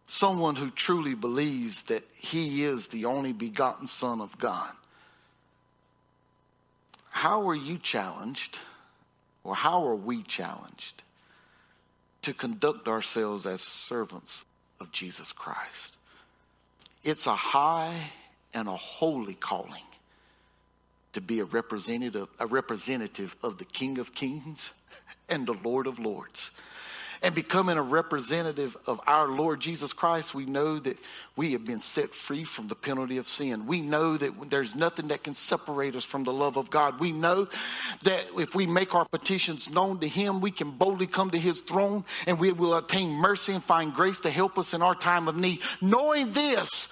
someone 0.07 0.55
who 0.55 0.69
truly 0.69 1.15
believes 1.15 1.83
that 1.83 2.03
He 2.17 2.63
is 2.63 2.87
the 2.87 3.05
only 3.05 3.33
begotten 3.33 3.87
Son 3.87 4.21
of 4.21 4.37
God, 4.37 4.71
how 7.11 7.47
are 7.47 7.55
you 7.55 7.77
challenged 7.77 8.57
or 9.43 9.55
how 9.55 9.87
are 9.87 9.95
we 9.95 10.21
challenged 10.23 11.03
to 12.23 12.33
conduct 12.33 12.87
ourselves 12.87 13.45
as 13.45 13.61
servants 13.61 14.43
of 14.79 14.91
Jesus 14.91 15.31
Christ? 15.31 15.93
It's 17.03 17.27
a 17.27 17.35
high 17.35 18.11
and 18.53 18.67
a 18.67 18.75
holy 18.75 19.35
calling 19.35 19.83
to 21.13 21.21
be 21.21 21.39
a 21.39 21.45
representative, 21.45 22.27
a 22.39 22.47
representative 22.47 23.35
of 23.41 23.57
the 23.57 23.65
King 23.65 23.99
of 23.99 24.13
Kings 24.13 24.71
and 25.29 25.45
the 25.45 25.53
Lord 25.53 25.87
of 25.87 25.99
Lords 25.99 26.51
and 27.25 27.33
becoming 27.33 27.75
a 27.75 27.81
representative 27.81 28.77
of 28.85 29.01
our 29.07 29.27
Lord 29.27 29.59
Jesus 29.59 29.93
Christ, 29.93 30.35
we 30.35 30.45
know 30.45 30.77
that 30.77 30.95
we 31.35 31.53
have 31.53 31.65
been 31.65 31.79
set 31.79 32.13
free 32.13 32.43
from 32.43 32.67
the 32.67 32.75
penalty 32.75 33.17
of 33.17 33.27
sin. 33.27 33.65
We 33.65 33.81
know 33.81 34.15
that 34.15 34.51
there's 34.51 34.75
nothing 34.75 35.07
that 35.07 35.23
can 35.23 35.33
separate 35.33 35.95
us 35.95 36.05
from 36.05 36.23
the 36.23 36.31
love 36.31 36.55
of 36.55 36.69
God. 36.69 36.99
We 36.99 37.11
know 37.11 37.47
that 38.03 38.25
if 38.37 38.53
we 38.53 38.67
make 38.67 38.93
our 38.93 39.05
petitions 39.05 39.71
known 39.71 39.99
to 40.01 40.07
Him, 40.07 40.39
we 40.39 40.51
can 40.51 40.69
boldly 40.69 41.07
come 41.07 41.31
to 41.31 41.39
His 41.39 41.61
throne 41.61 42.05
and 42.27 42.39
we 42.39 42.51
will 42.51 42.75
obtain 42.75 43.09
mercy 43.09 43.53
and 43.53 43.63
find 43.63 43.91
grace 43.91 44.19
to 44.19 44.29
help 44.29 44.59
us 44.59 44.75
in 44.75 44.83
our 44.83 44.93
time 44.93 45.27
of 45.27 45.35
need. 45.35 45.61
Knowing 45.81 46.31
this, 46.31 46.87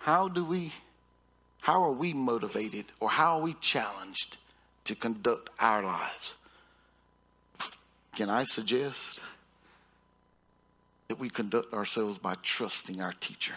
how 0.00 0.26
do 0.26 0.44
we, 0.44 0.72
how 1.60 1.84
are 1.84 1.92
we 1.92 2.12
motivated 2.12 2.86
or 2.98 3.08
how 3.08 3.38
are 3.38 3.42
we 3.42 3.54
challenged 3.60 4.36
to 4.86 4.96
conduct 4.96 5.48
our 5.60 5.84
lives? 5.84 6.34
Can 8.16 8.28
I 8.28 8.42
suggest? 8.42 9.20
That 11.10 11.18
we 11.18 11.28
conduct 11.28 11.74
ourselves 11.74 12.18
by 12.18 12.36
trusting 12.40 13.02
our 13.02 13.12
teacher. 13.14 13.54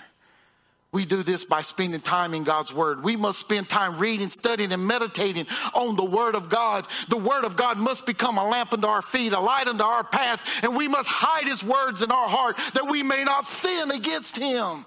We 0.92 1.06
do 1.06 1.22
this 1.22 1.46
by 1.46 1.62
spending 1.62 2.00
time 2.02 2.34
in 2.34 2.44
God's 2.44 2.74
Word. 2.74 3.04
We 3.04 3.16
must 3.16 3.38
spend 3.38 3.70
time 3.70 4.00
reading, 4.00 4.30
studying, 4.30 4.72
and 4.72 4.88
meditating 4.88 5.46
on 5.76 5.96
the 5.96 6.04
Word 6.04 6.34
of 6.34 6.50
God. 6.50 6.88
The 7.10 7.18
Word 7.18 7.46
of 7.46 7.56
God 7.56 7.78
must 7.78 8.08
become 8.08 8.40
a 8.40 8.48
lamp 8.48 8.74
unto 8.74 8.88
our 8.88 9.04
feet, 9.04 9.34
a 9.34 9.40
light 9.40 9.68
unto 9.68 9.84
our 9.84 10.04
path, 10.04 10.64
and 10.64 10.76
we 10.76 10.88
must 10.88 11.08
hide 11.08 11.48
His 11.48 11.64
words 11.64 12.02
in 12.02 12.10
our 12.10 12.28
heart 12.28 12.58
that 12.74 12.90
we 12.90 13.04
may 13.04 13.24
not 13.24 13.46
sin 13.46 13.92
against 13.92 14.36
Him. 14.36 14.84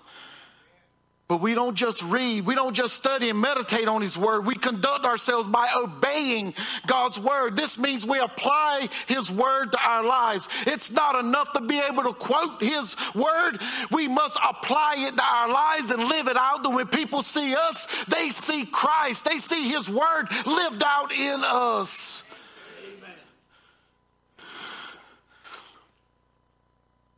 But 1.28 1.40
we 1.40 1.54
don't 1.54 1.74
just 1.74 2.04
read, 2.04 2.46
we 2.46 2.54
don't 2.54 2.74
just 2.74 2.94
study 2.94 3.30
and 3.30 3.40
meditate 3.40 3.88
on 3.88 4.00
His 4.00 4.16
Word. 4.16 4.46
We 4.46 4.54
conduct 4.54 5.04
ourselves 5.04 5.48
by 5.48 5.68
obeying 5.76 6.54
God's 6.86 7.18
Word. 7.18 7.56
This 7.56 7.76
means 7.76 8.06
we 8.06 8.20
apply 8.20 8.88
His 9.08 9.28
Word 9.28 9.72
to 9.72 9.78
our 9.84 10.04
lives. 10.04 10.48
It's 10.68 10.92
not 10.92 11.18
enough 11.18 11.52
to 11.54 11.62
be 11.62 11.80
able 11.80 12.04
to 12.04 12.12
quote 12.12 12.62
His 12.62 12.96
Word. 13.12 13.58
We 13.90 14.06
must 14.06 14.38
apply 14.48 14.94
it 14.98 15.16
to 15.16 15.24
our 15.24 15.48
lives 15.48 15.90
and 15.90 16.04
live 16.04 16.28
it 16.28 16.36
out. 16.36 16.62
That 16.62 16.70
when 16.70 16.86
people 16.86 17.24
see 17.24 17.56
us, 17.56 17.88
they 18.04 18.28
see 18.28 18.64
Christ, 18.64 19.24
they 19.24 19.38
see 19.38 19.68
His 19.68 19.90
Word 19.90 20.28
lived 20.46 20.84
out 20.84 21.10
in 21.10 21.42
us. 21.42 22.22
Amen. 22.84 23.14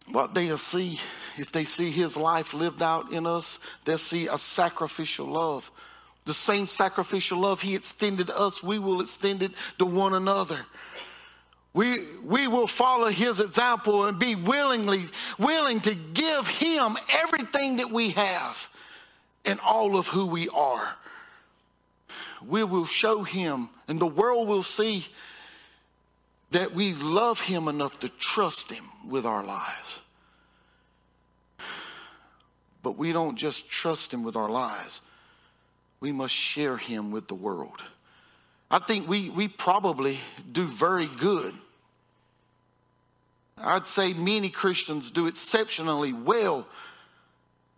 What 0.06 0.32
they'll 0.32 0.56
see 0.56 0.98
if 1.40 1.52
they 1.52 1.64
see 1.64 1.90
his 1.90 2.16
life 2.16 2.54
lived 2.54 2.82
out 2.82 3.12
in 3.12 3.26
us, 3.26 3.58
they'll 3.84 3.98
see 3.98 4.26
a 4.26 4.38
sacrificial 4.38 5.26
love. 5.26 5.70
The 6.24 6.34
same 6.34 6.66
sacrificial 6.66 7.38
love 7.38 7.62
he 7.62 7.74
extended 7.74 8.30
us, 8.30 8.62
we 8.62 8.78
will 8.78 9.00
extend 9.00 9.42
it 9.42 9.52
to 9.78 9.86
one 9.86 10.14
another. 10.14 10.60
We, 11.74 11.98
we 12.24 12.48
will 12.48 12.66
follow 12.66 13.08
his 13.08 13.40
example 13.40 14.06
and 14.06 14.18
be 14.18 14.34
willingly 14.34 15.04
willing 15.38 15.80
to 15.80 15.94
give 15.94 16.46
him 16.48 16.96
everything 17.12 17.76
that 17.76 17.90
we 17.90 18.10
have 18.10 18.68
and 19.44 19.60
all 19.60 19.96
of 19.96 20.08
who 20.08 20.26
we 20.26 20.48
are. 20.48 20.96
We 22.46 22.64
will 22.64 22.86
show 22.86 23.22
him, 23.22 23.68
and 23.88 24.00
the 24.00 24.06
world 24.06 24.48
will 24.48 24.62
see 24.62 25.06
that 26.50 26.72
we 26.72 26.94
love 26.94 27.40
him 27.40 27.68
enough 27.68 27.98
to 28.00 28.08
trust 28.08 28.72
him 28.72 28.84
with 29.08 29.26
our 29.26 29.44
lives. 29.44 30.02
But 32.88 32.96
we 32.96 33.12
don't 33.12 33.36
just 33.36 33.68
trust 33.68 34.14
Him 34.14 34.22
with 34.22 34.34
our 34.34 34.48
lives, 34.48 35.02
we 36.00 36.10
must 36.10 36.32
share 36.32 36.78
Him 36.78 37.10
with 37.10 37.28
the 37.28 37.34
world. 37.34 37.82
I 38.70 38.78
think 38.78 39.06
we, 39.06 39.28
we 39.28 39.46
probably 39.46 40.16
do 40.50 40.64
very 40.64 41.06
good. 41.20 41.52
I'd 43.58 43.86
say 43.86 44.14
many 44.14 44.48
Christians 44.48 45.10
do 45.10 45.26
exceptionally 45.26 46.14
well 46.14 46.66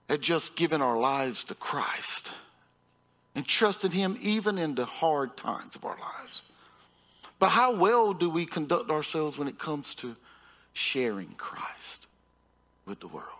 at 0.08 0.20
just 0.20 0.54
giving 0.54 0.80
our 0.80 0.96
lives 0.96 1.42
to 1.46 1.56
Christ 1.56 2.30
and 3.34 3.44
trusting 3.44 3.90
Him 3.90 4.16
even 4.20 4.58
in 4.58 4.76
the 4.76 4.84
hard 4.84 5.36
times 5.36 5.74
of 5.74 5.84
our 5.84 5.98
lives. 5.98 6.42
But 7.40 7.48
how 7.48 7.74
well 7.74 8.12
do 8.12 8.30
we 8.30 8.46
conduct 8.46 8.92
ourselves 8.92 9.38
when 9.38 9.48
it 9.48 9.58
comes 9.58 9.92
to 9.96 10.14
sharing 10.72 11.32
Christ 11.32 12.06
with 12.86 13.00
the 13.00 13.08
world? 13.08 13.39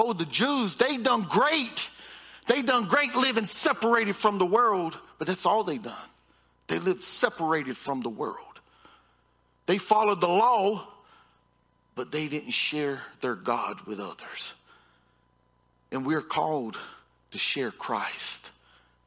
Oh, 0.00 0.12
the 0.12 0.26
Jews, 0.26 0.76
they 0.76 0.96
done 0.96 1.26
great. 1.28 1.90
They 2.46 2.62
done 2.62 2.84
great 2.84 3.16
living 3.16 3.46
separated 3.46 4.14
from 4.14 4.38
the 4.38 4.46
world, 4.46 4.96
but 5.18 5.26
that's 5.26 5.44
all 5.44 5.64
they 5.64 5.76
done. 5.76 5.92
They 6.68 6.78
lived 6.78 7.02
separated 7.02 7.76
from 7.76 8.02
the 8.02 8.08
world. 8.08 8.60
They 9.66 9.76
followed 9.76 10.20
the 10.20 10.28
law, 10.28 10.86
but 11.96 12.12
they 12.12 12.28
didn't 12.28 12.52
share 12.52 13.02
their 13.20 13.34
God 13.34 13.80
with 13.86 13.98
others. 13.98 14.54
And 15.90 16.06
we're 16.06 16.22
called 16.22 16.78
to 17.32 17.38
share 17.38 17.72
Christ 17.72 18.52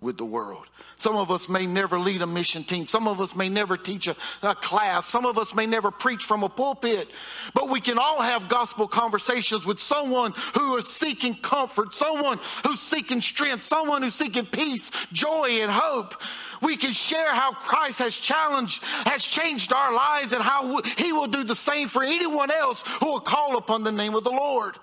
with 0.02 0.18
the 0.18 0.26
world. 0.26 0.66
Some 0.96 1.16
of 1.16 1.30
us 1.30 1.48
may 1.48 1.68
never 1.68 2.00
lead 2.00 2.24
a 2.24 2.28
mission 2.28 2.64
team. 2.64 2.88
Some 2.88 3.08
of 3.08 3.22
us 3.22 3.36
may 3.36 3.50
never 3.50 3.78
teach 3.78 4.08
a, 4.08 4.16
a, 4.42 4.56
class. 4.56 5.06
Some 5.06 5.26
of 5.26 5.38
us 5.38 5.54
may 5.54 5.68
never 5.68 5.92
preach 5.92 6.26
from 6.26 6.44
a 6.44 6.50
pulpit. 6.50 7.08
But 7.54 7.70
we 7.70 7.80
can 7.80 8.00
all 8.00 8.20
have 8.20 8.50
gospel 8.50 8.88
conversations 8.88 9.64
with 9.64 9.80
someone 9.80 10.34
who 10.56 10.76
is 10.78 10.88
seeking 10.88 11.36
comfort, 11.36 11.94
someone 11.94 12.40
who's 12.66 12.80
seeking 12.80 13.22
strength, 13.22 13.62
someone 13.62 14.02
who's 14.02 14.16
seeking 14.16 14.48
peace, 14.48 14.90
joy, 15.14 15.60
and 15.62 15.72
hope. 15.72 16.16
We 16.64 16.78
can 16.78 16.92
share 16.92 17.34
how 17.34 17.54
Christ 17.54 18.00
has 18.00 18.16
challenged, 18.16 18.84
has 19.06 19.24
changed 19.24 19.72
our 19.72 19.94
lives, 19.94 20.32
and 20.32 20.42
how 20.42 20.82
he 20.98 21.14
will 21.14 21.28
do 21.28 21.44
the 21.44 21.56
same 21.56 21.88
for 21.88 22.04
anyone 22.04 22.50
else 22.50 22.84
who 23.00 23.06
will 23.06 23.20
call 23.20 23.56
upon 23.56 23.84
the 23.84 23.92
name 23.92 24.16
of 24.16 24.24
the 24.24 24.32
Lord. 24.32 24.76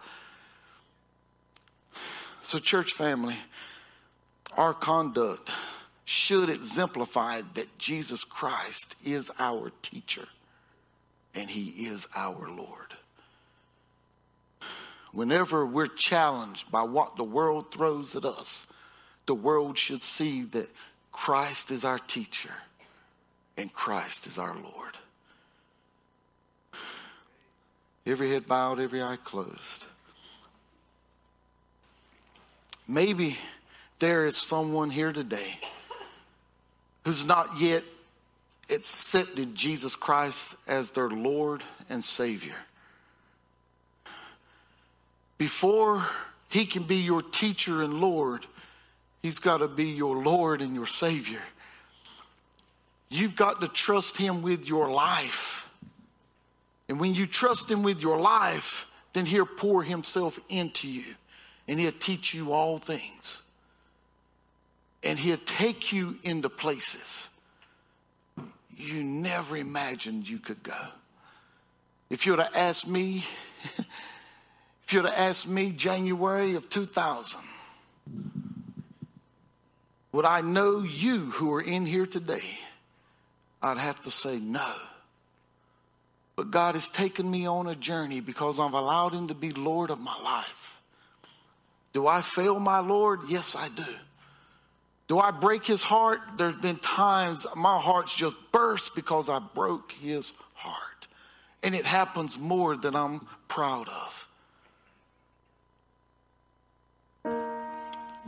So, 2.42 2.58
church 2.58 2.94
family, 2.94 3.36
our 4.58 4.74
conduct 4.74 5.48
should 6.04 6.48
exemplify 6.48 7.42
that 7.54 7.78
Jesus 7.78 8.24
Christ 8.24 8.96
is 9.04 9.30
our 9.38 9.70
teacher 9.82 10.26
and 11.32 11.48
he 11.48 11.86
is 11.86 12.08
our 12.16 12.50
Lord. 12.50 12.92
Whenever 15.12 15.64
we're 15.64 15.86
challenged 15.86 16.72
by 16.72 16.82
what 16.82 17.14
the 17.14 17.24
world 17.24 17.70
throws 17.70 18.16
at 18.16 18.24
us, 18.24 18.66
the 19.26 19.34
world 19.34 19.78
should 19.78 20.02
see 20.02 20.42
that 20.42 20.68
Christ 21.12 21.70
is 21.70 21.84
our 21.84 21.98
teacher 21.98 22.52
and 23.56 23.72
Christ 23.72 24.26
is 24.26 24.38
our 24.38 24.56
Lord. 24.56 24.96
Every 28.04 28.32
head 28.32 28.48
bowed, 28.48 28.80
every 28.80 29.02
eye 29.02 29.18
closed. 29.22 29.84
Maybe 32.88 33.36
there 33.98 34.24
is 34.26 34.36
someone 34.36 34.90
here 34.90 35.12
today 35.12 35.58
who's 37.04 37.24
not 37.24 37.58
yet 37.58 37.82
accepted 38.70 39.54
Jesus 39.54 39.96
Christ 39.96 40.54
as 40.66 40.90
their 40.90 41.08
Lord 41.08 41.62
and 41.88 42.02
Savior. 42.02 42.54
Before 45.38 46.04
he 46.48 46.66
can 46.66 46.82
be 46.82 46.96
your 46.96 47.22
teacher 47.22 47.82
and 47.82 48.00
Lord, 48.00 48.46
he's 49.22 49.38
got 49.38 49.58
to 49.58 49.68
be 49.68 49.84
your 49.84 50.16
Lord 50.16 50.60
and 50.60 50.74
your 50.74 50.86
Savior. 50.86 51.40
You've 53.08 53.36
got 53.36 53.60
to 53.60 53.68
trust 53.68 54.16
him 54.16 54.42
with 54.42 54.68
your 54.68 54.90
life. 54.90 55.68
And 56.88 57.00
when 57.00 57.14
you 57.14 57.26
trust 57.26 57.70
him 57.70 57.82
with 57.82 58.02
your 58.02 58.18
life, 58.18 58.86
then 59.12 59.24
he'll 59.24 59.46
pour 59.46 59.82
himself 59.82 60.38
into 60.48 60.88
you 60.88 61.14
and 61.66 61.78
he'll 61.78 61.92
teach 61.92 62.34
you 62.34 62.52
all 62.52 62.78
things 62.78 63.42
and 65.02 65.18
he'll 65.18 65.36
take 65.38 65.92
you 65.92 66.18
into 66.22 66.48
places 66.48 67.28
you 68.78 69.02
never 69.02 69.56
imagined 69.56 70.28
you 70.28 70.38
could 70.38 70.62
go. 70.62 70.80
If 72.10 72.24
you 72.24 72.32
would 72.32 72.40
have 72.40 72.56
asked 72.56 72.86
me, 72.86 73.24
if 74.84 74.92
you 74.92 75.02
would 75.02 75.10
have 75.10 75.18
asked 75.18 75.48
me 75.48 75.70
January 75.70 76.54
of 76.54 76.70
2000, 76.70 77.40
would 80.12 80.24
I 80.24 80.40
know 80.40 80.80
you 80.80 81.26
who 81.32 81.52
are 81.54 81.60
in 81.60 81.84
here 81.84 82.06
today? 82.06 82.58
I'd 83.60 83.78
have 83.78 84.02
to 84.04 84.10
say 84.10 84.38
no. 84.38 84.72
But 86.36 86.52
God 86.52 86.76
has 86.76 86.88
taken 86.88 87.28
me 87.28 87.46
on 87.46 87.66
a 87.66 87.74
journey 87.74 88.20
because 88.20 88.60
I've 88.60 88.72
allowed 88.72 89.12
Him 89.12 89.26
to 89.26 89.34
be 89.34 89.50
Lord 89.50 89.90
of 89.90 89.98
my 89.98 90.16
life. 90.22 90.80
Do 91.92 92.06
I 92.06 92.22
fail 92.22 92.60
my 92.60 92.78
Lord? 92.78 93.22
Yes, 93.28 93.56
I 93.56 93.68
do. 93.68 93.84
Do 95.08 95.18
I 95.18 95.30
break 95.30 95.64
his 95.64 95.82
heart? 95.82 96.20
There's 96.36 96.54
been 96.54 96.76
times 96.76 97.46
my 97.56 97.78
heart's 97.78 98.14
just 98.14 98.36
burst 98.52 98.94
because 98.94 99.30
I 99.30 99.38
broke 99.38 99.92
his 99.92 100.34
heart. 100.52 101.08
And 101.62 101.74
it 101.74 101.86
happens 101.86 102.38
more 102.38 102.76
than 102.76 102.94
I'm 102.94 103.26
proud 103.48 103.88
of. 103.88 104.28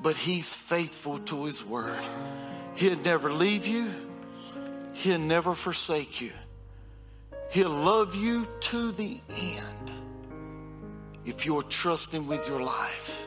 But 0.03 0.17
he's 0.17 0.55
faithful 0.55 1.19
to 1.19 1.45
his 1.45 1.65
word. 1.65 2.01
He'll 2.75 2.99
never 3.01 3.31
leave 3.31 3.67
you, 3.67 3.91
he'll 4.95 5.19
never 5.19 5.55
forsake 5.55 6.23
you. 6.23 6.33
He'll 7.51 7.69
love 7.69 8.15
you 8.15 8.49
to 8.61 8.93
the 8.93 9.21
end 9.31 9.91
if 11.27 11.45
you're 11.45 11.65
trusting 11.65 12.27
with 12.27 12.49
your 12.49 12.63
life 12.63 13.27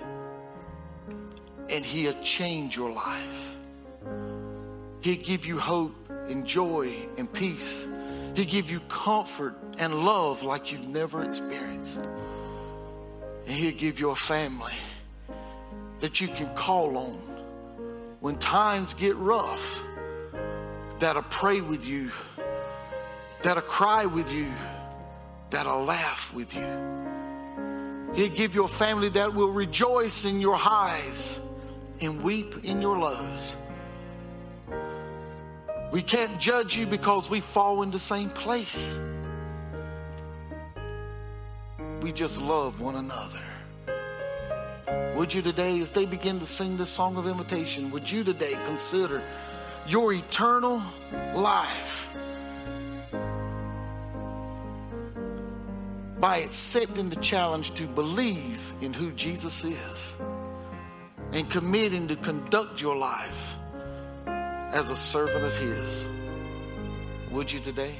and 1.69 1.85
He'll 1.85 2.19
change 2.21 2.77
your 2.77 2.91
life. 2.91 3.57
He'll 5.01 5.21
give 5.21 5.45
you 5.45 5.59
hope 5.59 6.09
and 6.27 6.45
joy 6.45 6.93
and 7.17 7.31
peace. 7.31 7.87
He'll 8.35 8.45
give 8.45 8.71
you 8.71 8.79
comfort 8.81 9.55
and 9.77 10.05
love 10.05 10.43
like 10.43 10.71
you've 10.71 10.87
never 10.87 11.23
experienced. 11.23 11.97
And 11.97 13.51
He'll 13.51 13.77
give 13.77 13.99
you 13.99 14.11
a 14.11 14.15
family 14.15 14.73
that 15.99 16.21
you 16.21 16.27
can 16.29 16.53
call 16.55 16.97
on 16.97 17.33
when 18.23 18.37
times 18.37 18.93
get 18.93 19.17
rough, 19.17 19.83
that'll 20.99 21.23
pray 21.23 21.59
with 21.59 21.85
you, 21.85 22.09
that'll 23.41 23.61
cry 23.61 24.05
with 24.05 24.31
you, 24.31 24.47
that'll 25.49 25.83
laugh 25.83 26.33
with 26.33 26.55
you. 26.55 26.65
He'll 28.15 28.33
give 28.33 28.55
you 28.55 28.63
a 28.63 28.69
family 28.69 29.09
that 29.09 29.33
will 29.33 29.51
rejoice 29.51 30.23
in 30.23 30.39
your 30.39 30.55
highs 30.55 31.41
and 32.01 32.23
weep 32.23 32.63
in 32.63 32.81
your 32.81 32.97
lows. 32.97 33.55
We 35.91 36.01
can't 36.01 36.39
judge 36.39 36.75
you 36.75 36.87
because 36.87 37.29
we 37.29 37.39
fall 37.39 37.83
in 37.83 37.91
the 37.91 37.99
same 37.99 38.29
place. 38.31 38.97
We 42.01 42.11
just 42.11 42.41
love 42.41 42.81
one 42.81 42.95
another. 42.95 43.39
Would 45.15 45.33
you 45.33 45.43
today, 45.43 45.79
as 45.79 45.91
they 45.91 46.05
begin 46.05 46.39
to 46.39 46.45
sing 46.45 46.77
this 46.77 46.89
song 46.89 47.15
of 47.17 47.27
invitation, 47.27 47.91
would 47.91 48.11
you 48.11 48.23
today 48.23 48.57
consider 48.65 49.21
your 49.87 50.13
eternal 50.13 50.81
life 51.35 52.09
by 56.19 56.37
accepting 56.37 57.09
the 57.09 57.17
challenge 57.17 57.71
to 57.75 57.85
believe 57.85 58.73
in 58.81 58.91
who 58.93 59.11
Jesus 59.11 59.63
is? 59.63 60.13
And 61.33 61.49
committing 61.49 62.07
to 62.07 62.15
conduct 62.15 62.81
your 62.81 62.95
life 62.95 63.55
as 64.27 64.89
a 64.89 64.95
servant 64.95 65.43
of 65.43 65.57
His. 65.57 66.07
Would 67.31 67.51
you 67.51 67.59
today? 67.59 67.95